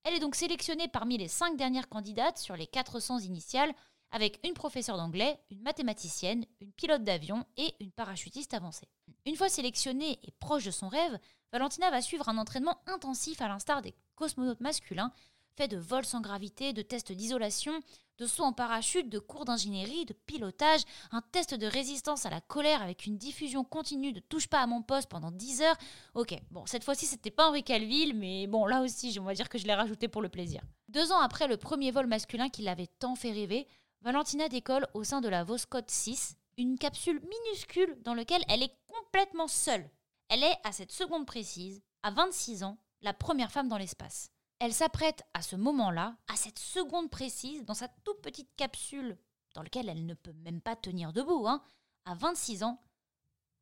Elle 0.05 0.15
est 0.15 0.21
donc 0.21 0.35
sélectionnée 0.35 0.89
parmi 0.89 1.19
les 1.19 1.29
cinq 1.29 1.57
dernières 1.57 1.89
candidates 1.89 2.39
sur 2.39 2.57
les 2.57 2.67
400 2.67 3.21
initiales, 3.21 3.73
avec 4.11 4.41
une 4.45 4.55
professeure 4.55 4.97
d'anglais, 4.97 5.39
une 5.51 5.63
mathématicienne, 5.63 6.45
une 6.61 6.73
pilote 6.73 7.05
d'avion 7.05 7.47
et 7.57 7.75
une 7.81 7.93
parachutiste 7.93 8.53
avancée. 8.53 8.89
Une 9.27 9.37
fois 9.37 9.49
sélectionnée 9.49 10.19
et 10.23 10.33
proche 10.33 10.65
de 10.65 10.71
son 10.71 10.89
rêve, 10.89 11.19
Valentina 11.53 11.91
va 11.91 12.01
suivre 12.01 12.31
un 12.31 12.39
entraînement 12.39 12.79
intensif 12.87 13.43
à 13.43 13.49
l'instar 13.49 13.83
des 13.83 13.95
cosmonautes 14.17 14.61
masculins, 14.61 15.13
fait 15.55 15.69
de 15.69 15.77
vols 15.77 16.07
sans 16.07 16.23
gravité, 16.23 16.73
de 16.73 16.81
tests 16.81 17.13
d'isolation, 17.13 17.73
de 18.17 18.27
sauts 18.27 18.45
en 18.45 18.55
parachute, 18.55 19.11
de 19.11 19.19
cours 19.19 19.45
d'ingénierie, 19.45 20.07
de 20.07 20.15
pilotage, 20.15 20.83
un 21.11 21.21
test 21.21 21.55
de 21.55 21.67
résistance 21.67 22.25
à 22.25 22.31
la 22.31 22.41
colère 22.41 22.81
avec 22.81 23.05
une 23.05 23.19
diffusion 23.19 23.65
continue 23.65 24.15
de 24.15 24.21
touche 24.21 24.49
pas 24.49 24.61
à 24.61 24.67
mon 24.67 24.81
poste 24.81 25.11
pendant 25.11 25.31
10 25.31 25.61
heures. 25.61 25.77
Ok, 26.15 26.35
bon, 26.51 26.65
cette 26.65 26.85
fois-ci 26.85 27.05
c'était 27.05 27.31
pas 27.31 27.49
Henri 27.49 27.63
Calville, 27.63 28.15
mais 28.15 28.47
bon, 28.47 28.65
là 28.65 28.81
aussi, 28.81 29.19
on 29.21 29.25
va 29.25 29.35
dire 29.35 29.51
que 29.51 29.59
je 29.59 29.67
l'ai 29.67 29.75
rajouté 29.75 30.09
pour 30.09 30.23
le 30.23 30.31
plaisir. 30.31 30.63
Deux 30.89 31.13
ans 31.13 31.21
après 31.21 31.49
le 31.49 31.59
premier 31.59 31.91
vol 31.91 32.07
masculin 32.07 32.49
qui 32.49 32.63
l'avait 32.63 32.89
tant 32.99 33.15
fait 33.15 33.33
rêver, 33.33 33.67
Valentina 34.01 34.49
décolle 34.49 34.87
au 34.95 35.05
sein 35.05 35.21
de 35.21 35.29
la 35.29 35.45
Voskhod 35.45 35.91
6, 35.91 36.37
une 36.57 36.79
capsule 36.79 37.21
minuscule 37.21 37.99
dans 38.03 38.15
laquelle 38.15 38.45
elle 38.49 38.63
est 38.63 38.75
complètement 38.89 39.49
seule. 39.49 39.91
Elle 40.33 40.45
est, 40.45 40.57
à 40.65 40.73
cette 40.73 40.93
seconde 40.93 41.27
précise, 41.27 41.83
à 42.03 42.11
26 42.11 42.65
ans, 42.65 42.79
la 43.03 43.13
première 43.13 43.53
femme 43.53 43.69
dans 43.69 43.77
l'espace. 43.77 44.31
Elle 44.61 44.73
s'apprête 44.73 45.25
à 45.35 45.43
ce 45.43 45.57
moment-là, 45.57 46.17
à 46.27 46.37
cette 46.37 46.59
seconde 46.59 47.11
précise, 47.11 47.67
dans 47.67 47.75
sa 47.75 47.89
toute 48.03 48.23
petite 48.23 48.49
capsule, 48.57 49.19
dans 49.53 49.63
laquelle 49.63 49.91
elle 49.91 50.07
ne 50.07 50.15
peut 50.15 50.33
même 50.33 50.63
pas 50.63 50.75
tenir 50.75 51.13
debout, 51.13 51.47
hein, 51.47 51.63
à 52.07 52.15
26 52.15 52.63
ans, 52.63 52.81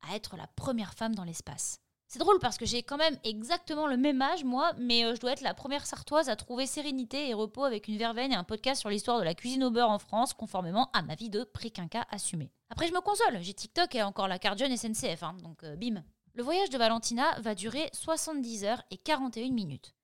à 0.08 0.14
être 0.14 0.36
la 0.36 0.46
première 0.46 0.94
femme 0.94 1.16
dans 1.16 1.24
l'espace. 1.24 1.80
C'est 2.06 2.20
drôle 2.20 2.38
parce 2.38 2.56
que 2.56 2.66
j'ai 2.66 2.84
quand 2.84 2.98
même 2.98 3.18
exactement 3.24 3.88
le 3.88 3.96
même 3.96 4.22
âge, 4.22 4.44
moi, 4.44 4.72
mais 4.78 5.04
euh, 5.04 5.16
je 5.16 5.20
dois 5.20 5.32
être 5.32 5.40
la 5.40 5.54
première 5.54 5.86
sartoise 5.86 6.28
à 6.28 6.36
trouver 6.36 6.66
sérénité 6.66 7.30
et 7.30 7.34
repos 7.34 7.64
avec 7.64 7.88
une 7.88 7.98
verveine 7.98 8.30
et 8.30 8.36
un 8.36 8.44
podcast 8.44 8.78
sur 8.78 8.90
l'histoire 8.90 9.18
de 9.18 9.24
la 9.24 9.34
cuisine 9.34 9.64
au 9.64 9.72
beurre 9.72 9.90
en 9.90 9.98
France, 9.98 10.34
conformément 10.34 10.88
à 10.92 11.02
ma 11.02 11.16
vie 11.16 11.30
de 11.30 11.42
pré-quinca 11.42 12.06
assumée. 12.12 12.52
Après, 12.68 12.86
je 12.86 12.92
me 12.92 13.00
console, 13.00 13.42
j'ai 13.42 13.54
TikTok 13.54 13.92
et 13.96 14.04
encore 14.04 14.28
la 14.28 14.38
carte 14.38 14.60
jeune 14.60 14.76
SNCF, 14.76 15.24
hein, 15.24 15.36
donc 15.42 15.64
euh, 15.64 15.74
bim. 15.74 16.04
Le 16.34 16.44
voyage 16.44 16.70
de 16.70 16.78
Valentina 16.78 17.38
va 17.40 17.56
durer 17.56 17.90
70 17.92 18.64
heures 18.64 18.82
et 18.90 18.96
41 18.96 19.50
minutes. 19.50 19.94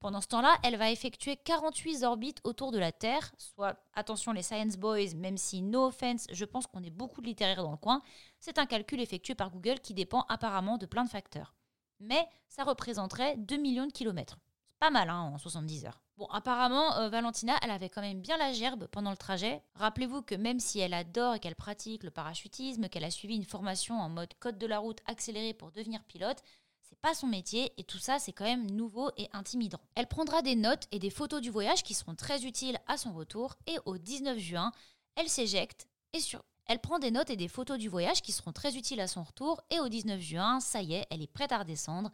Pendant 0.00 0.20
ce 0.20 0.26
temps-là, 0.28 0.56
elle 0.64 0.76
va 0.76 0.90
effectuer 0.90 1.36
48 1.36 2.02
orbites 2.02 2.40
autour 2.44 2.72
de 2.72 2.78
la 2.78 2.92
Terre, 2.92 3.32
soit, 3.36 3.76
attention 3.94 4.32
les 4.32 4.42
Science 4.42 4.76
Boys, 4.76 5.14
même 5.16 5.36
si, 5.36 5.62
no 5.62 5.86
offense, 5.86 6.26
je 6.32 6.44
pense 6.44 6.66
qu'on 6.66 6.82
est 6.82 6.90
beaucoup 6.90 7.20
de 7.20 7.26
littéraires 7.26 7.62
dans 7.62 7.70
le 7.70 7.76
coin, 7.76 8.02
c'est 8.38 8.58
un 8.58 8.66
calcul 8.66 9.00
effectué 9.00 9.34
par 9.34 9.50
Google 9.50 9.80
qui 9.80 9.94
dépend 9.94 10.24
apparemment 10.28 10.78
de 10.78 10.86
plein 10.86 11.04
de 11.04 11.10
facteurs. 11.10 11.54
Mais 12.00 12.26
ça 12.48 12.64
représenterait 12.64 13.36
2 13.36 13.56
millions 13.56 13.86
de 13.86 13.92
kilomètres. 13.92 14.38
C'est 14.68 14.78
pas 14.78 14.90
mal 14.90 15.10
hein, 15.10 15.32
en 15.34 15.38
70 15.38 15.86
heures. 15.86 16.00
Bon, 16.18 16.26
apparemment, 16.32 16.96
euh, 16.96 17.08
Valentina, 17.08 17.56
elle 17.62 17.70
avait 17.70 17.88
quand 17.88 18.00
même 18.00 18.20
bien 18.20 18.36
la 18.38 18.52
gerbe 18.52 18.88
pendant 18.88 19.12
le 19.12 19.16
trajet. 19.16 19.62
Rappelez-vous 19.76 20.22
que 20.22 20.34
même 20.34 20.58
si 20.58 20.80
elle 20.80 20.92
adore 20.92 21.36
et 21.36 21.38
qu'elle 21.38 21.54
pratique 21.54 22.02
le 22.02 22.10
parachutisme, 22.10 22.88
qu'elle 22.88 23.04
a 23.04 23.10
suivi 23.12 23.36
une 23.36 23.44
formation 23.44 23.94
en 24.00 24.08
mode 24.08 24.34
code 24.40 24.58
de 24.58 24.66
la 24.66 24.80
route 24.80 24.98
accéléré 25.06 25.54
pour 25.54 25.70
devenir 25.70 26.02
pilote, 26.02 26.42
c'est 26.82 26.98
pas 26.98 27.14
son 27.14 27.28
métier 27.28 27.72
et 27.76 27.84
tout 27.84 27.98
ça 27.98 28.18
c'est 28.18 28.32
quand 28.32 28.46
même 28.46 28.68
nouveau 28.68 29.12
et 29.16 29.28
intimidant. 29.32 29.78
Elle 29.94 30.08
prendra 30.08 30.42
des 30.42 30.56
notes 30.56 30.88
et 30.90 30.98
des 30.98 31.10
photos 31.10 31.40
du 31.40 31.50
voyage 31.50 31.84
qui 31.84 31.94
seront 31.94 32.16
très 32.16 32.44
utiles 32.44 32.78
à 32.88 32.96
son 32.96 33.12
retour 33.12 33.54
et 33.68 33.78
au 33.84 33.96
19 33.96 34.38
juin, 34.38 34.72
elle 35.14 35.28
s'éjecte 35.28 35.86
et 36.14 36.18
sur 36.18 36.42
elle 36.66 36.80
prend 36.80 36.98
des 36.98 37.12
notes 37.12 37.30
et 37.30 37.36
des 37.36 37.48
photos 37.48 37.78
du 37.78 37.88
voyage 37.88 38.22
qui 38.22 38.32
seront 38.32 38.52
très 38.52 38.76
utiles 38.76 39.00
à 39.00 39.06
son 39.06 39.22
retour 39.22 39.60
et 39.70 39.78
au 39.78 39.88
19 39.88 40.20
juin, 40.20 40.58
ça 40.58 40.82
y 40.82 40.94
est, 40.94 41.06
elle 41.10 41.22
est 41.22 41.32
prête 41.32 41.52
à 41.52 41.58
redescendre. 41.58 42.10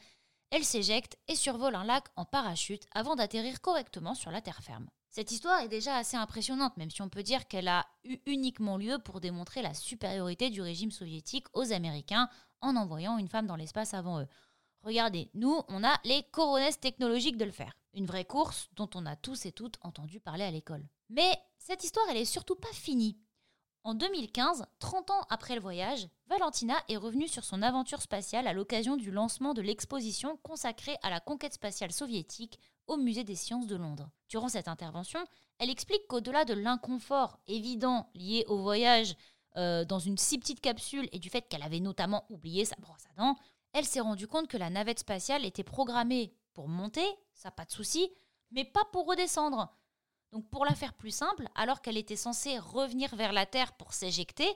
Elle 0.57 0.65
s'éjecte 0.65 1.19
et 1.27 1.35
survole 1.35 1.75
un 1.75 1.83
lac 1.83 2.05
en 2.15 2.25
parachute 2.25 2.87
avant 2.93 3.17
d'atterrir 3.17 3.61
correctement 3.61 4.15
sur 4.15 4.31
la 4.31 4.41
terre 4.41 4.63
ferme. 4.63 4.89
Cette 5.11 5.33
histoire 5.33 5.61
est 5.63 5.69
déjà 5.69 5.97
assez 5.97 6.17
impressionnante, 6.17 6.77
même 6.77 6.93
si 6.93 7.03
on 7.03 7.09
peut 7.09 7.25
dire 7.25 7.49
qu'elle 7.49 7.67
a 7.67 7.85
eu 8.05 8.19
uniquement 8.27 8.77
lieu 8.77 9.01
pour 9.01 9.21
démontrer 9.21 9.63
la 9.63 9.75
supériorité 9.75 10.51
du 10.51 10.63
régime 10.63 10.93
soviétique 10.93 11.49
aux 11.55 11.73
Américains 11.73 12.29
en 12.61 12.77
envoyant 12.77 13.19
une 13.19 13.27
femme 13.27 13.49
dans 13.49 13.57
l'espace 13.57 13.95
avant 13.95 14.21
eux. 14.21 14.29
Regardez, 14.85 15.29
nous, 15.35 15.61
on 15.67 15.83
a 15.83 15.99
les 16.05 16.23
coronesses 16.31 16.79
technologiques 16.79 17.37
de 17.37 17.47
le 17.47 17.51
faire. 17.51 17.77
Une 17.93 18.07
vraie 18.07 18.25
course 18.25 18.69
dont 18.77 18.91
on 18.95 19.07
a 19.07 19.17
tous 19.17 19.47
et 19.47 19.53
toutes 19.53 19.79
entendu 19.81 20.21
parler 20.21 20.45
à 20.45 20.53
l'école. 20.53 20.87
Mais 21.09 21.37
cette 21.59 21.83
histoire, 21.83 22.07
elle 22.11 22.19
est 22.19 22.25
surtout 22.25 22.55
pas 22.55 22.73
finie. 22.73 23.19
En 23.87 23.93
2015, 23.93 24.65
30 24.79 25.11
ans 25.11 25.27
après 25.29 25.55
le 25.55 25.61
voyage, 25.61 26.09
Valentina 26.29 26.75
est 26.89 26.97
revenue 26.97 27.29
sur 27.29 27.45
son 27.45 27.61
aventure 27.61 28.01
spatiale 28.01 28.47
à 28.47 28.55
l'occasion 28.55 28.97
du 28.97 29.11
lancement 29.11 29.53
de 29.53 29.61
l'exposition 29.61 30.39
consacrée 30.39 30.97
à 31.03 31.11
la 31.11 31.21
conquête 31.21 31.53
spatiale 31.53 31.93
soviétique 31.93 32.59
au 32.87 32.97
Musée 32.97 33.25
des 33.25 33.35
sciences 33.35 33.67
de 33.67 33.77
Londres. 33.77 34.09
Durant 34.31 34.49
cette 34.49 34.69
intervention, 34.69 35.23
elle 35.59 35.69
explique 35.69 36.07
qu'au-delà 36.09 36.47
de 36.47 36.55
l'inconfort 36.55 37.39
évident 37.47 38.09
lié 38.15 38.47
au 38.49 38.57
voyage 38.57 39.17
euh, 39.59 39.85
dans 39.85 39.99
une 39.99 40.17
si 40.17 40.39
petite 40.39 40.63
capsule 40.63 41.07
et 41.13 41.19
du 41.19 41.29
fait 41.29 41.43
qu'elle 41.43 41.63
avait 41.63 41.79
notamment 41.79 42.25
oublié 42.31 42.65
sa 42.65 42.77
brosse 42.77 43.05
à 43.11 43.21
dents, 43.21 43.37
elle 43.75 43.85
s'est 43.85 44.01
rendue 44.01 44.29
compte 44.29 44.49
que 44.49 44.57
la 44.57 44.71
navette 44.71 45.01
spatiale 45.01 45.45
était 45.45 45.63
programmée 45.63 46.33
pour 46.55 46.69
monter, 46.69 47.05
ça 47.35 47.51
pas 47.51 47.67
de 47.67 47.71
souci, 47.71 48.11
mais 48.51 48.65
pas 48.65 48.85
pour 48.93 49.05
redescendre. 49.07 49.71
Donc 50.35 50.51
pour 50.51 50.65
la 50.65 50.75
faire 50.75 50.95
plus 50.95 51.15
simple, 51.15 51.49
alors 51.55 51.81
qu'elle 51.81 51.97
était 51.97 52.17
censée 52.17 52.59
revenir 52.59 53.15
vers 53.15 53.33
la 53.33 53.47
Terre 53.47 53.73
pour 53.75 53.93
s'éjecter, 53.93 54.53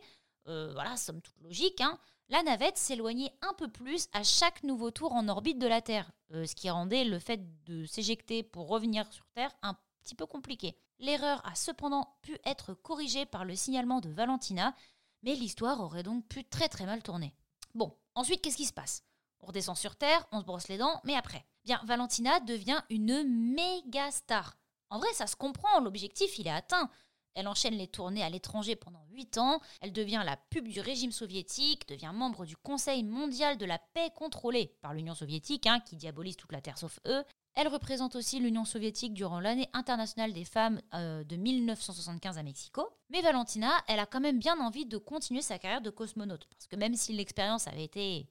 euh, 0.48 0.72
voilà, 0.72 0.96
somme 0.96 1.22
toute 1.22 1.40
logique, 1.40 1.80
hein, 1.80 1.96
la 2.30 2.42
navette 2.42 2.76
s'éloignait 2.76 3.32
un 3.42 3.54
peu 3.54 3.68
plus 3.68 4.08
à 4.12 4.24
chaque 4.24 4.64
nouveau 4.64 4.90
tour 4.90 5.12
en 5.12 5.28
orbite 5.28 5.60
de 5.60 5.68
la 5.68 5.80
Terre, 5.80 6.10
euh, 6.32 6.44
ce 6.46 6.56
qui 6.56 6.68
rendait 6.68 7.04
le 7.04 7.20
fait 7.20 7.40
de 7.64 7.86
s'éjecter 7.86 8.42
pour 8.42 8.66
revenir 8.66 9.06
sur 9.12 9.24
Terre 9.34 9.54
un 9.62 9.76
petit 10.02 10.16
peu 10.16 10.26
compliqué. 10.26 10.76
L'erreur 10.98 11.40
a 11.46 11.54
cependant 11.54 12.18
pu 12.22 12.36
être 12.44 12.74
corrigée 12.74 13.24
par 13.24 13.44
le 13.44 13.54
signalement 13.54 14.00
de 14.00 14.10
Valentina, 14.10 14.74
mais 15.22 15.36
l'histoire 15.36 15.80
aurait 15.80 16.02
donc 16.02 16.26
pu 16.26 16.42
très 16.42 16.68
très 16.68 16.86
mal 16.86 17.04
tourner. 17.04 17.32
Bon, 17.76 17.96
ensuite 18.16 18.42
qu'est-ce 18.42 18.56
qui 18.56 18.66
se 18.66 18.72
passe? 18.72 19.04
On 19.38 19.46
redescend 19.46 19.76
sur 19.76 19.94
Terre, 19.94 20.26
on 20.32 20.40
se 20.40 20.44
brosse 20.44 20.66
les 20.66 20.78
dents, 20.78 21.00
mais 21.04 21.14
après? 21.14 21.46
Bien, 21.62 21.80
Valentina 21.84 22.40
devient 22.40 22.82
une 22.90 23.22
méga 23.54 24.10
star. 24.10 24.56
En 24.90 24.98
vrai, 24.98 25.12
ça 25.12 25.26
se 25.26 25.36
comprend, 25.36 25.80
l'objectif, 25.80 26.38
il 26.38 26.46
est 26.46 26.50
atteint. 26.50 26.90
Elle 27.34 27.46
enchaîne 27.46 27.74
les 27.74 27.86
tournées 27.86 28.24
à 28.24 28.30
l'étranger 28.30 28.74
pendant 28.74 29.04
8 29.10 29.38
ans, 29.38 29.60
elle 29.80 29.92
devient 29.92 30.22
la 30.24 30.36
pub 30.36 30.66
du 30.66 30.80
régime 30.80 31.12
soviétique, 31.12 31.88
devient 31.88 32.10
membre 32.12 32.46
du 32.46 32.56
Conseil 32.56 33.04
mondial 33.04 33.58
de 33.58 33.64
la 33.64 33.78
paix 33.78 34.10
contrôlée 34.16 34.74
par 34.80 34.92
l'Union 34.92 35.14
soviétique, 35.14 35.66
hein, 35.66 35.80
qui 35.80 35.96
diabolise 35.96 36.36
toute 36.36 36.52
la 36.52 36.60
Terre 36.60 36.78
sauf 36.78 36.98
eux. 37.06 37.22
Elle 37.54 37.68
représente 37.68 38.14
aussi 38.16 38.38
l'Union 38.38 38.64
soviétique 38.64 39.14
durant 39.14 39.40
l'année 39.40 39.68
internationale 39.72 40.32
des 40.32 40.44
femmes 40.44 40.80
euh, 40.94 41.24
de 41.24 41.36
1975 41.36 42.38
à 42.38 42.42
Mexico. 42.42 42.88
Mais 43.10 43.20
Valentina, 43.20 43.70
elle 43.88 43.98
a 43.98 44.06
quand 44.06 44.20
même 44.20 44.38
bien 44.38 44.58
envie 44.60 44.86
de 44.86 44.96
continuer 44.98 45.42
sa 45.42 45.58
carrière 45.58 45.80
de 45.80 45.90
cosmonaute, 45.90 46.46
parce 46.50 46.66
que 46.66 46.76
même 46.76 46.94
si 46.94 47.12
l'expérience 47.12 47.66
avait 47.66 47.84
été 47.84 48.28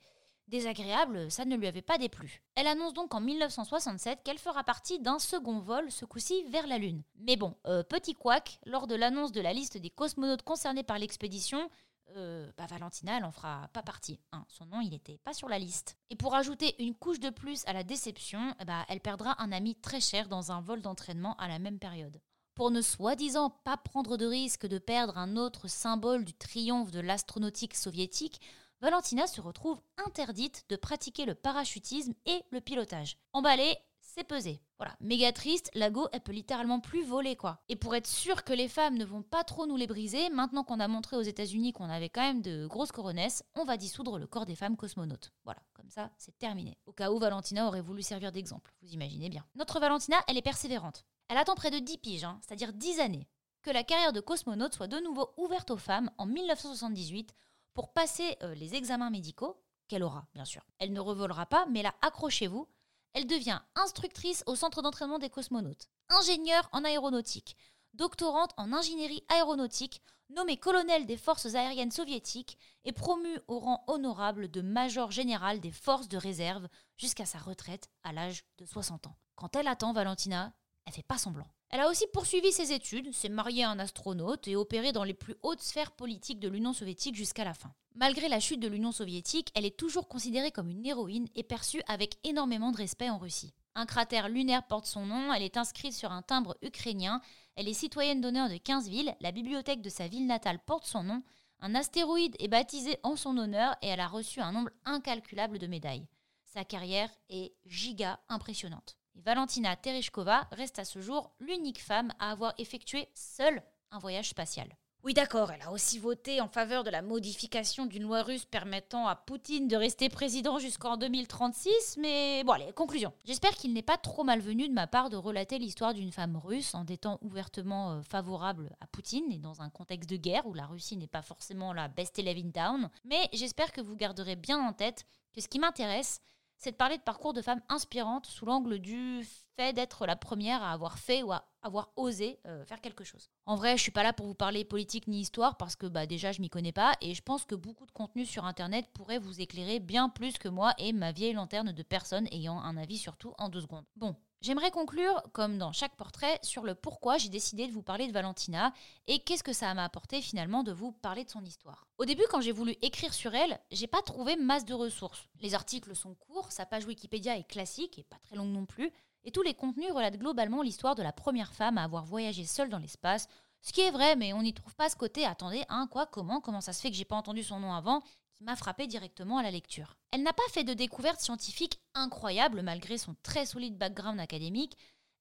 désagréable, 0.47 1.29
ça 1.29 1.45
ne 1.45 1.55
lui 1.55 1.67
avait 1.67 1.81
pas 1.81 1.97
déplu. 1.97 2.41
Elle 2.55 2.67
annonce 2.67 2.93
donc 2.93 3.13
en 3.13 3.21
1967 3.21 4.19
qu'elle 4.23 4.37
fera 4.37 4.63
partie 4.63 4.99
d'un 4.99 5.19
second 5.19 5.59
vol, 5.59 5.91
ce 5.91 6.05
coup-ci 6.05 6.43
vers 6.49 6.67
la 6.67 6.77
Lune. 6.77 7.03
Mais 7.19 7.35
bon, 7.35 7.55
euh, 7.65 7.83
petit 7.83 8.13
couac, 8.13 8.59
lors 8.65 8.87
de 8.87 8.95
l'annonce 8.95 9.31
de 9.31 9.41
la 9.41 9.53
liste 9.53 9.77
des 9.77 9.89
cosmonautes 9.89 10.43
concernés 10.43 10.83
par 10.83 10.99
l'expédition, 10.99 11.69
euh, 12.15 12.49
bah 12.57 12.65
Valentina, 12.67 13.17
elle 13.17 13.25
en 13.25 13.31
fera 13.31 13.69
pas 13.73 13.83
partie. 13.83 14.19
Hein. 14.31 14.45
son 14.47 14.65
nom, 14.65 14.79
il 14.81 14.89
n'était 14.89 15.17
pas 15.19 15.33
sur 15.33 15.49
la 15.49 15.59
liste. 15.59 15.97
Et 16.09 16.15
pour 16.15 16.35
ajouter 16.35 16.81
une 16.81 16.95
couche 16.95 17.19
de 17.19 17.29
plus 17.29 17.63
à 17.67 17.73
la 17.73 17.83
déception, 17.83 18.55
bah, 18.65 18.85
elle 18.87 19.01
perdra 19.01 19.41
un 19.41 19.51
ami 19.51 19.75
très 19.75 19.99
cher 19.99 20.29
dans 20.29 20.51
un 20.51 20.61
vol 20.61 20.81
d'entraînement 20.81 21.35
à 21.35 21.47
la 21.47 21.59
même 21.59 21.79
période. 21.79 22.21
Pour 22.55 22.71
ne 22.71 22.81
soi-disant 22.81 23.49
pas 23.49 23.77
prendre 23.77 24.17
de 24.17 24.25
risque 24.25 24.65
de 24.65 24.79
perdre 24.79 25.17
un 25.17 25.35
autre 25.35 25.67
symbole 25.67 26.25
du 26.25 26.33
triomphe 26.33 26.91
de 26.91 27.01
l'astronautique 27.01 27.75
soviétique, 27.75 28.41
Valentina 28.79 29.25
se 29.25 29.41
retrouve 29.41 29.81
interdite 30.05 30.65
de 30.69 30.75
pratiquer 30.75 31.25
le 31.25 31.34
parachutisme 31.34 32.13
et 32.27 32.43
le 32.51 32.62
pilotage. 32.62 33.17
Emballée, 33.34 33.75
c'est 34.01 34.24
pesé. 34.24 34.62
Voilà, 34.77 34.96
méga 35.00 35.31
triste, 35.31 35.72
la 35.74 35.89
Go, 35.89 36.07
elle 36.12 36.22
peut 36.22 36.31
littéralement 36.31 36.79
plus 36.79 37.03
voler 37.03 37.36
quoi. 37.36 37.60
Et 37.69 37.75
pour 37.75 37.96
être 37.96 38.05
sûr 38.05 38.43
que 38.43 38.53
les 38.53 38.67
femmes 38.67 38.96
ne 38.96 39.05
vont 39.05 39.24
pas 39.24 39.43
trop 39.43 39.65
nous 39.65 39.77
les 39.77 39.88
briser, 39.88 40.29
maintenant 40.29 40.63
qu'on 40.63 40.79
a 40.79 40.88
montré 40.88 41.17
aux 41.17 41.24
États-Unis 41.24 41.74
qu'on 41.74 41.89
avait 41.89 42.10
quand 42.10 42.22
même 42.22 42.43
de 42.43 42.67
grosses 42.67 42.91
coronesses, 42.91 43.43
on 43.55 43.63
va 43.63 43.77
dissoudre 43.77 44.19
le 44.19 44.27
corps 44.27 44.46
des 44.46 44.55
femmes 44.55 44.77
cosmonautes. 44.77 45.34
Voilà, 45.43 45.62
comme 45.74 45.89
ça, 45.89 46.12
c'est 46.19 46.38
terminé. 46.38 46.77
Au 46.86 46.91
cas 46.93 47.12
où 47.12 47.17
Valentina 47.17 47.65
aurait 47.65 47.81
voulu 47.81 48.03
servir 48.03 48.31
d'exemple, 48.31 48.75
vous 48.84 48.93
imaginez 48.93 49.29
bien. 49.29 49.43
Notre 49.55 49.79
Valentina, 49.79 50.17
elle 50.27 50.38
est 50.38 50.43
persévérante. 50.43 51.03
Elle 51.29 51.38
attend 51.38 51.55
près 51.55 51.72
de 51.72 51.79
10 51.79 51.98
piges, 51.98 52.24
hein, 52.25 52.39
c'est-à-dire 52.41 52.74
10 52.74 53.00
années, 53.00 53.27
que 53.63 53.72
la 53.72 53.84
carrière 53.84 54.13
de 54.13 54.22
cosmonaute 54.22 54.75
soit 54.75 54.88
de 54.88 55.00
nouveau 55.00 55.34
ouverte 55.38 55.72
aux 55.72 55.77
femmes 55.77 56.12
en 56.19 56.27
1978 56.27 57.34
pour 57.77 57.93
passer 57.93 58.38
euh, 58.41 58.55
les 58.55 58.74
examens 58.74 59.12
médicaux, 59.12 59.62
qu'elle 59.88 60.01
aura 60.01 60.25
bien 60.34 60.46
sûr. 60.46 60.63
Elle 60.79 60.93
ne 60.93 61.00
revolera 61.00 61.46
pas, 61.46 61.67
mais 61.67 61.84
là, 61.84 61.93
accrochez-vous, 62.01 62.67
elle 63.13 63.27
devient 63.27 63.60
instructrice 63.75 64.43
au 64.48 64.55
centre 64.55 64.81
d'entraînement 64.81 65.19
des 65.19 65.29
cosmonautes, 65.29 65.88
ingénieure 66.10 66.67
en 66.72 66.84
aéronautique, 66.84 67.55
doctorante 67.93 68.51
en 68.57 68.74
ingénierie 68.74 69.24
aéronautique, 69.29 70.01
nommée 70.31 70.57
colonel 70.57 71.05
des 71.05 71.17
forces 71.17 71.53
aériennes 71.53 71.91
soviétiques 71.91 72.57
et 72.84 72.93
promue 72.93 73.38
au 73.48 73.60
rang 73.60 73.84
honorable 73.86 74.50
de 74.50 74.62
major 74.62 75.12
général 75.12 75.60
des 75.60 75.72
forces 75.72 76.07
de 76.07 76.17
réserve 76.17 76.67
jusqu'à 76.98 77.27
sa 77.27 77.38
retraite 77.38 77.91
à 78.01 78.12
l'âge 78.12 78.43
de 78.57 78.65
60 78.65 79.05
ans. 79.05 79.19
Quand 79.36 79.55
elle 79.55 79.67
attend 79.67 79.93
Valentina, 79.93 80.51
elle 80.88 80.93
fait 80.93 81.03
pas 81.03 81.19
semblant. 81.19 81.48
Elle 81.69 81.81
a 81.81 81.89
aussi 81.89 82.05
poursuivi 82.13 82.51
ses 82.51 82.71
études, 82.71 83.13
s'est 83.13 83.27
mariée 83.27 83.63
à 83.63 83.69
un 83.69 83.79
astronaute 83.79 84.47
et 84.47 84.55
opéré 84.55 84.93
dans 84.93 85.03
les 85.03 85.13
plus 85.13 85.36
hautes 85.43 85.62
sphères 85.62 85.91
politiques 85.91 86.39
de 86.39 86.47
l'Union 86.47 86.71
soviétique 86.71 87.15
jusqu'à 87.15 87.43
la 87.43 87.53
fin. 87.53 87.74
Malgré 87.95 88.29
la 88.29 88.39
chute 88.39 88.62
de 88.62 88.67
l'Union 88.69 88.91
soviétique, 88.91 89.51
elle 89.53 89.65
est 89.65 89.77
toujours 89.77 90.07
considérée 90.07 90.51
comme 90.51 90.69
une 90.69 90.86
héroïne 90.86 91.27
et 91.36 91.43
perçue 91.43 91.81
avec 91.88 92.17
énormément 92.24 92.71
de 92.71 92.77
respect 92.77 93.09
en 93.09 93.17
Russie. 93.17 93.53
Un 93.75 93.86
cratère 93.86 94.29
lunaire 94.29 94.65
porte 94.65 94.86
son 94.86 95.05
nom, 95.05 95.33
elle 95.33 95.43
est 95.43 95.57
inscrite 95.57 95.93
sur 95.93 96.12
un 96.12 96.21
timbre 96.21 96.55
ukrainien, 96.62 97.21
elle 97.55 97.67
est 97.67 97.74
citoyenne 97.74 98.21
d'honneur 98.21 98.50
de 98.50 98.57
15 98.57 98.88
villes, 98.88 99.15
la 99.19 99.31
bibliothèque 99.31 99.81
de 99.81 99.89
sa 99.89 100.07
ville 100.07 100.25
natale 100.25 100.59
porte 100.65 100.86
son 100.86 101.03
nom, 101.03 101.21
un 101.59 101.75
astéroïde 101.75 102.36
est 102.39 102.47
baptisé 102.47 102.97
en 103.03 103.15
son 103.15 103.38
honneur 103.38 103.75
et 103.81 103.88
elle 103.88 104.00
a 104.00 104.07
reçu 104.07 104.39
un 104.41 104.51
nombre 104.51 104.71
incalculable 104.86 105.59
de 105.59 105.67
médailles. 105.67 106.07
Sa 106.45 106.63
carrière 106.63 107.09
est 107.29 107.53
giga 107.65 108.19
impressionnante. 108.29 108.96
Valentina 109.25 109.75
Tereshkova 109.75 110.47
reste 110.51 110.79
à 110.79 110.86
ce 110.86 111.01
jour 111.01 111.31
l'unique 111.39 111.81
femme 111.81 112.12
à 112.19 112.31
avoir 112.31 112.53
effectué 112.57 113.09
seule 113.13 113.62
un 113.91 114.00
voyage 114.00 114.29
spatial. 114.29 114.67
Oui 115.03 115.13
d'accord, 115.13 115.51
elle 115.51 115.62
a 115.62 115.71
aussi 115.71 116.00
voté 116.00 116.41
en 116.41 116.50
faveur 116.50 116.83
de 116.83 116.89
la 116.89 117.01
modification 117.01 117.86
d'une 117.86 118.03
loi 118.03 118.24
russe 118.24 118.45
permettant 118.45 119.07
à 119.07 119.15
Poutine 119.15 119.67
de 119.67 119.75
rester 119.75 120.09
président 120.09 120.59
jusqu'en 120.59 120.97
2036, 120.97 121.97
mais 121.97 122.43
bon 122.43 122.53
allez, 122.53 122.74
conclusion. 122.74 123.13
J'espère 123.24 123.51
qu'il 123.51 123.74
n'est 123.74 123.83
pas 123.83 123.97
trop 123.97 124.24
malvenu 124.24 124.67
de 124.67 124.74
ma 124.74 124.88
part 124.88 125.09
de 125.09 125.15
relater 125.15 125.59
l'histoire 125.59 125.93
d'une 125.93 126.12
femme 126.12 126.36
russe 126.36 126.75
en 126.75 126.86
étant 126.88 127.19
ouvertement 127.21 127.91
euh, 127.91 128.01
favorable 128.01 128.75
à 128.81 128.88
Poutine 128.88 129.31
et 129.31 129.38
dans 129.38 129.62
un 129.62 129.69
contexte 129.69 130.09
de 130.09 130.17
guerre 130.17 130.45
où 130.45 130.53
la 130.53 130.65
Russie 130.65 130.97
n'est 130.97 131.07
pas 131.07 131.21
forcément 131.21 131.74
la 131.74 131.88
best 131.88 132.19
élève 132.19 132.38
in 132.38 132.50
town, 132.51 132.89
mais 133.05 133.29
j'espère 133.33 133.71
que 133.71 133.81
vous 133.81 133.95
garderez 133.95 134.36
bien 134.36 134.59
en 134.59 134.74
tête 134.74 135.05
que 135.31 135.41
ce 135.41 135.47
qui 135.47 135.59
m'intéresse, 135.59 136.19
c'est 136.57 136.71
de 136.71 136.75
parler 136.75 136.97
de 136.97 137.03
parcours 137.03 137.33
de 137.33 137.41
femmes 137.41 137.61
inspirantes 137.69 138.25
sous 138.25 138.45
l'angle 138.45 138.79
du 138.79 139.25
fait 139.55 139.73
d'être 139.73 140.05
la 140.05 140.15
première 140.15 140.61
à 140.63 140.71
avoir 140.71 140.97
fait 140.97 141.23
ou 141.23 141.31
à 141.31 141.45
avoir 141.61 141.91
osé 141.95 142.39
euh, 142.45 142.65
faire 142.65 142.81
quelque 142.81 143.03
chose. 143.03 143.29
En 143.45 143.55
vrai, 143.55 143.77
je 143.77 143.81
suis 143.81 143.91
pas 143.91 144.03
là 144.03 144.13
pour 144.13 144.25
vous 144.25 144.35
parler 144.35 144.63
politique 144.63 145.07
ni 145.07 145.19
histoire 145.19 145.57
parce 145.57 145.75
que 145.75 145.85
bah 145.85 146.05
déjà 146.05 146.31
je 146.31 146.41
m'y 146.41 146.49
connais 146.49 146.71
pas 146.71 146.93
et 147.01 147.13
je 147.13 147.21
pense 147.21 147.45
que 147.45 147.55
beaucoup 147.55 147.85
de 147.85 147.91
contenu 147.91 148.25
sur 148.25 148.45
internet 148.45 148.87
pourrait 148.93 149.19
vous 149.19 149.41
éclairer 149.41 149.79
bien 149.79 150.09
plus 150.09 150.37
que 150.37 150.47
moi 150.47 150.73
et 150.77 150.93
ma 150.93 151.11
vieille 151.11 151.33
lanterne 151.33 151.71
de 151.71 151.83
personnes 151.83 152.27
ayant 152.31 152.59
un 152.59 152.77
avis 152.77 152.97
surtout 152.97 153.33
en 153.37 153.49
deux 153.49 153.61
secondes. 153.61 153.85
Bon, 153.95 154.15
J'aimerais 154.41 154.70
conclure, 154.70 155.24
comme 155.34 155.58
dans 155.58 155.72
chaque 155.72 155.96
portrait, 155.96 156.39
sur 156.44 156.63
le 156.63 156.75
pourquoi 156.75 157.17
j'ai 157.17 157.29
décidé 157.29 157.65
de 157.67 157.72
vous 157.72 157.82
parler 157.82 158.08
de 158.08 158.13
Valentina 158.13 158.72
et 159.08 159.20
qu'est-ce 159.20 159.44
que 159.44 159.51
ça 159.51 159.74
m'a 159.74 159.84
apporté 159.84 160.22
finalement 160.22 160.62
de 160.62 160.72
vous 160.72 160.91
parler 160.91 161.24
de 161.24 161.29
son 161.29 161.44
histoire. 161.44 161.88
Au 161.98 162.06
début, 162.06 162.25
quand 162.29 162.41
j'ai 162.41 162.51
voulu 162.51 162.75
écrire 162.84 163.15
sur 163.15 163.34
elle, 163.34 163.60
j'ai 163.72 163.88
pas 163.88 164.03
trouvé 164.03 164.36
masse 164.36 164.65
de 164.65 164.75
ressources. 164.75 165.27
Les 165.41 165.56
articles 165.56 165.96
sont 165.96 166.13
courts, 166.13 166.51
sa 166.51 166.67
page 166.67 166.86
Wikipédia 166.86 167.36
est 167.36 167.48
classique 167.48 167.98
et 167.98 168.03
pas 168.03 168.20
très 168.20 168.36
longue 168.36 168.51
non 168.51 168.65
plus, 168.65 168.91
Et 169.24 169.32
tous 169.32 169.41
les 169.41 169.53
contenus 169.56 169.91
relatent 169.91 170.20
globalement 170.20 170.62
l'histoire 170.62 170.96
de 170.96 171.03
la 171.03 171.12
première 171.12 171.53
femme 171.53 171.77
à 171.77 171.84
avoir 171.84 172.06
voyagé 172.06 172.46
seule 172.46 172.70
dans 172.70 172.77
l'espace, 172.77 173.27
ce 173.62 173.74
qui 173.74 173.82
est 173.82 173.91
vrai, 173.91 174.15
mais 174.15 174.32
on 174.32 174.41
n'y 174.41 174.53
trouve 174.53 174.75
pas 174.75 174.89
ce 174.89 174.96
côté 174.96 175.25
attendez, 175.25 175.65
hein, 175.67 175.89
quoi, 175.91 176.06
comment, 176.06 176.39
comment 176.39 176.62
ça 176.62 176.72
se 176.72 176.79
fait 176.79 176.89
que 176.89 176.96
j'ai 176.96 177.06
pas 177.06 177.17
entendu 177.17 177.44
son 177.44 177.60
nom 177.60 177.74
avant, 177.74 178.01
m'a 178.39 178.56
frappé 178.56 178.88
directement 178.88 179.38
à 179.38 179.44
la 179.44 179.51
lecture. 179.51 179.98
Elle 180.12 180.24
n'a 180.24 180.34
pas 180.34 180.44
fait 180.51 180.63
de 180.63 180.74
découvertes 180.74 181.22
scientifiques 181.22 181.79
incroyables 181.94 182.62
malgré 182.62 182.98
son 182.98 183.15
très 183.24 183.46
solide 183.46 183.77
background 183.77 184.20
académique, 184.20 184.77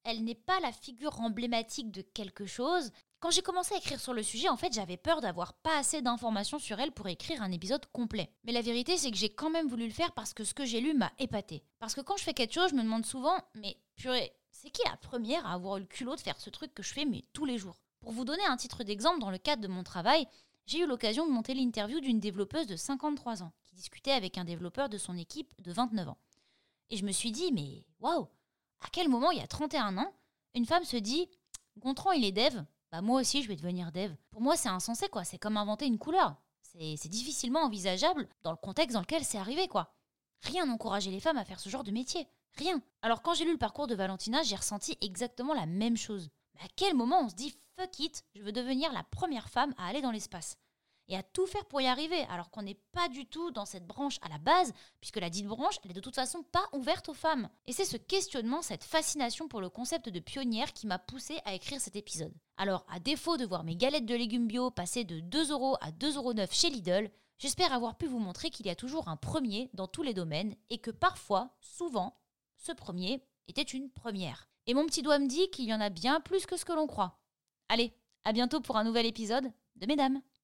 elle 0.07 0.23
n'est 0.23 0.37
pas 0.37 0.61
la 0.61 0.71
figure 0.71 1.21
emblématique 1.21 1.91
de 1.91 2.01
quelque 2.01 2.47
chose. 2.47 2.93
Quand 3.19 3.33
j'ai 3.33 3.43
commencé 3.43 3.75
à 3.75 3.79
écrire 3.79 4.01
sur 4.01 4.15
le 4.15 4.23
sujet, 4.23 4.49
en 4.49 4.57
fait, 4.57 4.73
j'avais 4.73 4.97
peur 4.97 5.21
d'avoir 5.21 5.55
pas 5.55 5.79
assez 5.79 6.01
d'informations 6.01 6.61
sur 6.61 6.79
elle 6.79 6.93
pour 6.93 7.09
écrire 7.09 7.43
un 7.43 7.51
épisode 7.51 7.85
complet. 7.87 8.31
Mais 8.45 8.53
la 8.53 8.63
vérité, 8.63 8.97
c'est 8.97 9.11
que 9.11 9.17
j'ai 9.17 9.35
quand 9.35 9.51
même 9.51 9.67
voulu 9.67 9.87
le 9.87 9.93
faire 9.93 10.13
parce 10.13 10.33
que 10.33 10.45
ce 10.45 10.55
que 10.55 10.65
j'ai 10.65 10.81
lu 10.81 10.95
m'a 10.95 11.13
épaté. 11.19 11.65
Parce 11.81 11.95
que 11.95 12.03
quand 12.03 12.17
je 12.17 12.23
fais 12.23 12.35
quelque 12.35 12.55
chose, 12.55 12.71
je 12.71 12.77
me 12.77 12.85
demande 12.85 13.05
souvent, 13.05 13.37
mais 13.55 13.77
purée, 13.97 14.33
c'est 14.51 14.71
qui 14.71 14.83
la 14.85 14.97
première 14.97 15.45
à 15.45 15.55
avoir 15.55 15.79
eu 15.79 15.81
le 15.81 15.87
culot 15.87 16.15
de 16.15 16.21
faire 16.21 16.41
ce 16.41 16.51
truc 16.51 16.73
que 16.73 16.85
je 16.85 16.93
fais 16.93 17.05
mais 17.05 17.25
tous 17.33 17.45
les 17.45 17.59
jours? 17.59 17.81
Pour 17.99 18.13
vous 18.13 18.25
donner 18.25 18.45
un 18.47 18.57
titre 18.57 18.85
d'exemple, 18.85 19.19
dans 19.19 19.31
le 19.31 19.39
cadre 19.39 19.63
de 19.63 19.69
mon 19.69 19.83
travail, 19.83 20.29
j'ai 20.67 20.81
eu 20.81 20.87
l'occasion 20.87 21.27
de 21.27 21.33
monter 21.33 21.55
l'interview 21.55 22.01
d'une 22.01 22.21
développeuse 22.21 22.67
de 22.67 22.77
53 22.77 23.43
ans 23.43 23.53
qui 23.65 23.75
discutait 23.75 24.13
avec 24.13 24.37
un 24.37 24.45
développeur 24.45 24.89
de 24.89 24.99
son 24.99 25.17
équipe 25.17 25.53
de 25.63 25.73
29 25.73 26.09
ans. 26.09 26.19
Et 26.91 26.97
je 26.97 27.05
me 27.05 27.13
suis 27.13 27.33
dit, 27.33 27.53
mais 27.53 27.85
waouh, 28.01 28.29
à 28.81 28.89
quel 28.93 29.09
moment, 29.09 29.31
il 29.31 29.39
y 29.39 29.43
a 29.43 29.47
31 29.47 29.99
ans, 29.99 30.13
une 30.55 30.67
femme 30.67 30.85
se 30.85 30.97
dit 30.97 31.29
Gontran, 31.79 32.13
il 32.13 32.25
est 32.25 32.33
dev, 32.33 32.63
bah 32.91 33.01
moi 33.03 33.21
aussi 33.21 33.43
je 33.43 33.49
vais 33.49 33.57
devenir 33.57 33.93
dev. 33.93 34.13
Pour 34.31 34.41
moi, 34.41 34.57
c'est 34.57 34.69
insensé, 34.69 35.09
quoi. 35.09 35.25
C'est 35.25 35.39
comme 35.39 35.57
inventer 35.57 35.87
une 35.87 35.99
couleur. 35.99 36.37
C'est 36.63 37.09
difficilement 37.09 37.63
envisageable 37.63 38.29
dans 38.43 38.51
le 38.51 38.57
contexte 38.57 38.95
dans 38.95 39.01
lequel 39.01 39.25
c'est 39.25 39.39
arrivé, 39.39 39.67
quoi. 39.67 39.95
Rien 40.43 40.67
n'encourageait 40.67 41.11
les 41.11 41.21
femmes 41.21 41.39
à 41.39 41.45
faire 41.45 41.61
ce 41.61 41.71
genre 41.71 41.85
de 41.85 41.91
métier. 41.91 42.29
Rien. 42.57 42.83
Alors 43.03 43.23
quand 43.23 43.35
j'ai 43.35 43.45
lu 43.45 43.53
le 43.53 43.59
parcours 43.59 43.87
de 43.87 43.95
Valentina, 43.95 44.43
j'ai 44.43 44.57
ressenti 44.57 44.97
exactement 45.01 45.55
la 45.55 45.67
même 45.67 45.97
chose. 45.97 46.31
Mais 46.57 46.65
à 46.65 46.69
quel 46.75 46.95
moment 46.95 47.21
on 47.21 47.29
se 47.29 47.35
dit 47.35 47.55
fuck 47.77 47.99
it, 47.99 48.25
je 48.35 48.43
veux 48.43 48.53
devenir 48.53 48.93
la 48.93 49.03
première 49.05 49.49
femme 49.49 49.75
à 49.79 49.87
aller 49.87 50.01
dans 50.01 50.11
l'espace 50.11 50.59
et 51.09 51.17
à 51.17 51.23
tout 51.23 51.47
faire 51.47 51.65
pour 51.67 51.81
y 51.81 51.87
arriver, 51.87 52.23
alors 52.31 52.51
qu'on 52.51 52.63
n'est 52.63 52.81
pas 52.93 53.09
du 53.09 53.27
tout 53.27 53.51
dans 53.51 53.65
cette 53.65 53.87
branche 53.87 54.19
à 54.23 54.29
la 54.29 54.39
base, 54.39 54.73
puisque 55.01 55.19
la 55.19 55.31
dite 55.31 55.47
branche, 55.47 55.77
elle 55.85 55.93
est 55.93 55.95
de 55.95 56.01
toute 56.01 56.15
façon 56.15 56.43
pas 56.43 56.69
ouverte 56.73 57.09
aux 57.09 57.15
femmes. 57.15 57.49
Et 57.67 57.73
c'est 57.73 57.85
ce 57.85 57.97
questionnement, 57.97 58.63
cette 58.63 58.85
fascination 58.85 59.49
pour 59.49 59.61
le 59.61 59.69
concept 59.69 60.09
de 60.09 60.21
pionnière 60.21 60.73
qui 60.73 60.87
m'a 60.87 60.99
poussé 60.99 61.39
à 61.45 61.55
écrire 61.55 61.81
cet 61.81 61.97
épisode. 61.97 62.35
Alors, 62.57 62.85
à 62.89 62.99
défaut 62.99 63.37
de 63.37 63.47
voir 63.47 63.65
mes 63.65 63.77
galettes 63.77 64.07
de 64.07 64.15
légumes 64.15 64.49
bio 64.49 64.71
passer 64.71 65.05
de 65.05 65.21
2 65.21 65.53
euros 65.53 65.77
à 65.81 65.91
2,9 65.93 66.17
euros 66.17 66.35
chez 66.51 66.71
Lidl, 66.71 67.11
j'espère 67.39 67.73
avoir 67.73 67.97
pu 67.97 68.07
vous 68.07 68.19
montrer 68.19 68.51
qu'il 68.51 68.67
y 68.67 68.71
a 68.71 68.77
toujours 68.77 69.09
un 69.09 69.17
premier 69.17 69.71
dans 69.75 69.87
tous 69.89 70.03
les 70.03 70.15
domaines 70.15 70.57
et 70.71 70.79
que 70.79 70.91
parfois, 70.91 71.55
souvent, 71.61 72.19
ce 72.57 72.73
premier 72.73 73.23
était 73.49 73.63
une 73.63 73.91
première. 73.91 74.49
Et 74.67 74.75
mon 74.75 74.87
petit 74.87 75.03
doigt 75.03 75.19
me 75.19 75.29
dit 75.29 75.49
qu'il 75.51 75.67
y 75.67 75.75
en 75.75 75.81
a 75.81 75.91
bien 75.91 76.21
plus 76.21 76.47
que 76.47 76.57
ce 76.57 76.65
que 76.65 76.73
l'on 76.73 76.87
croit. 76.87 77.19
Allez, 77.69 77.93
à 78.25 78.33
bientôt 78.33 78.61
pour 78.61 78.77
un 78.77 78.85
nouvel 78.85 79.07
épisode 79.07 79.53
de 79.77 79.87
Mesdames. 79.87 80.21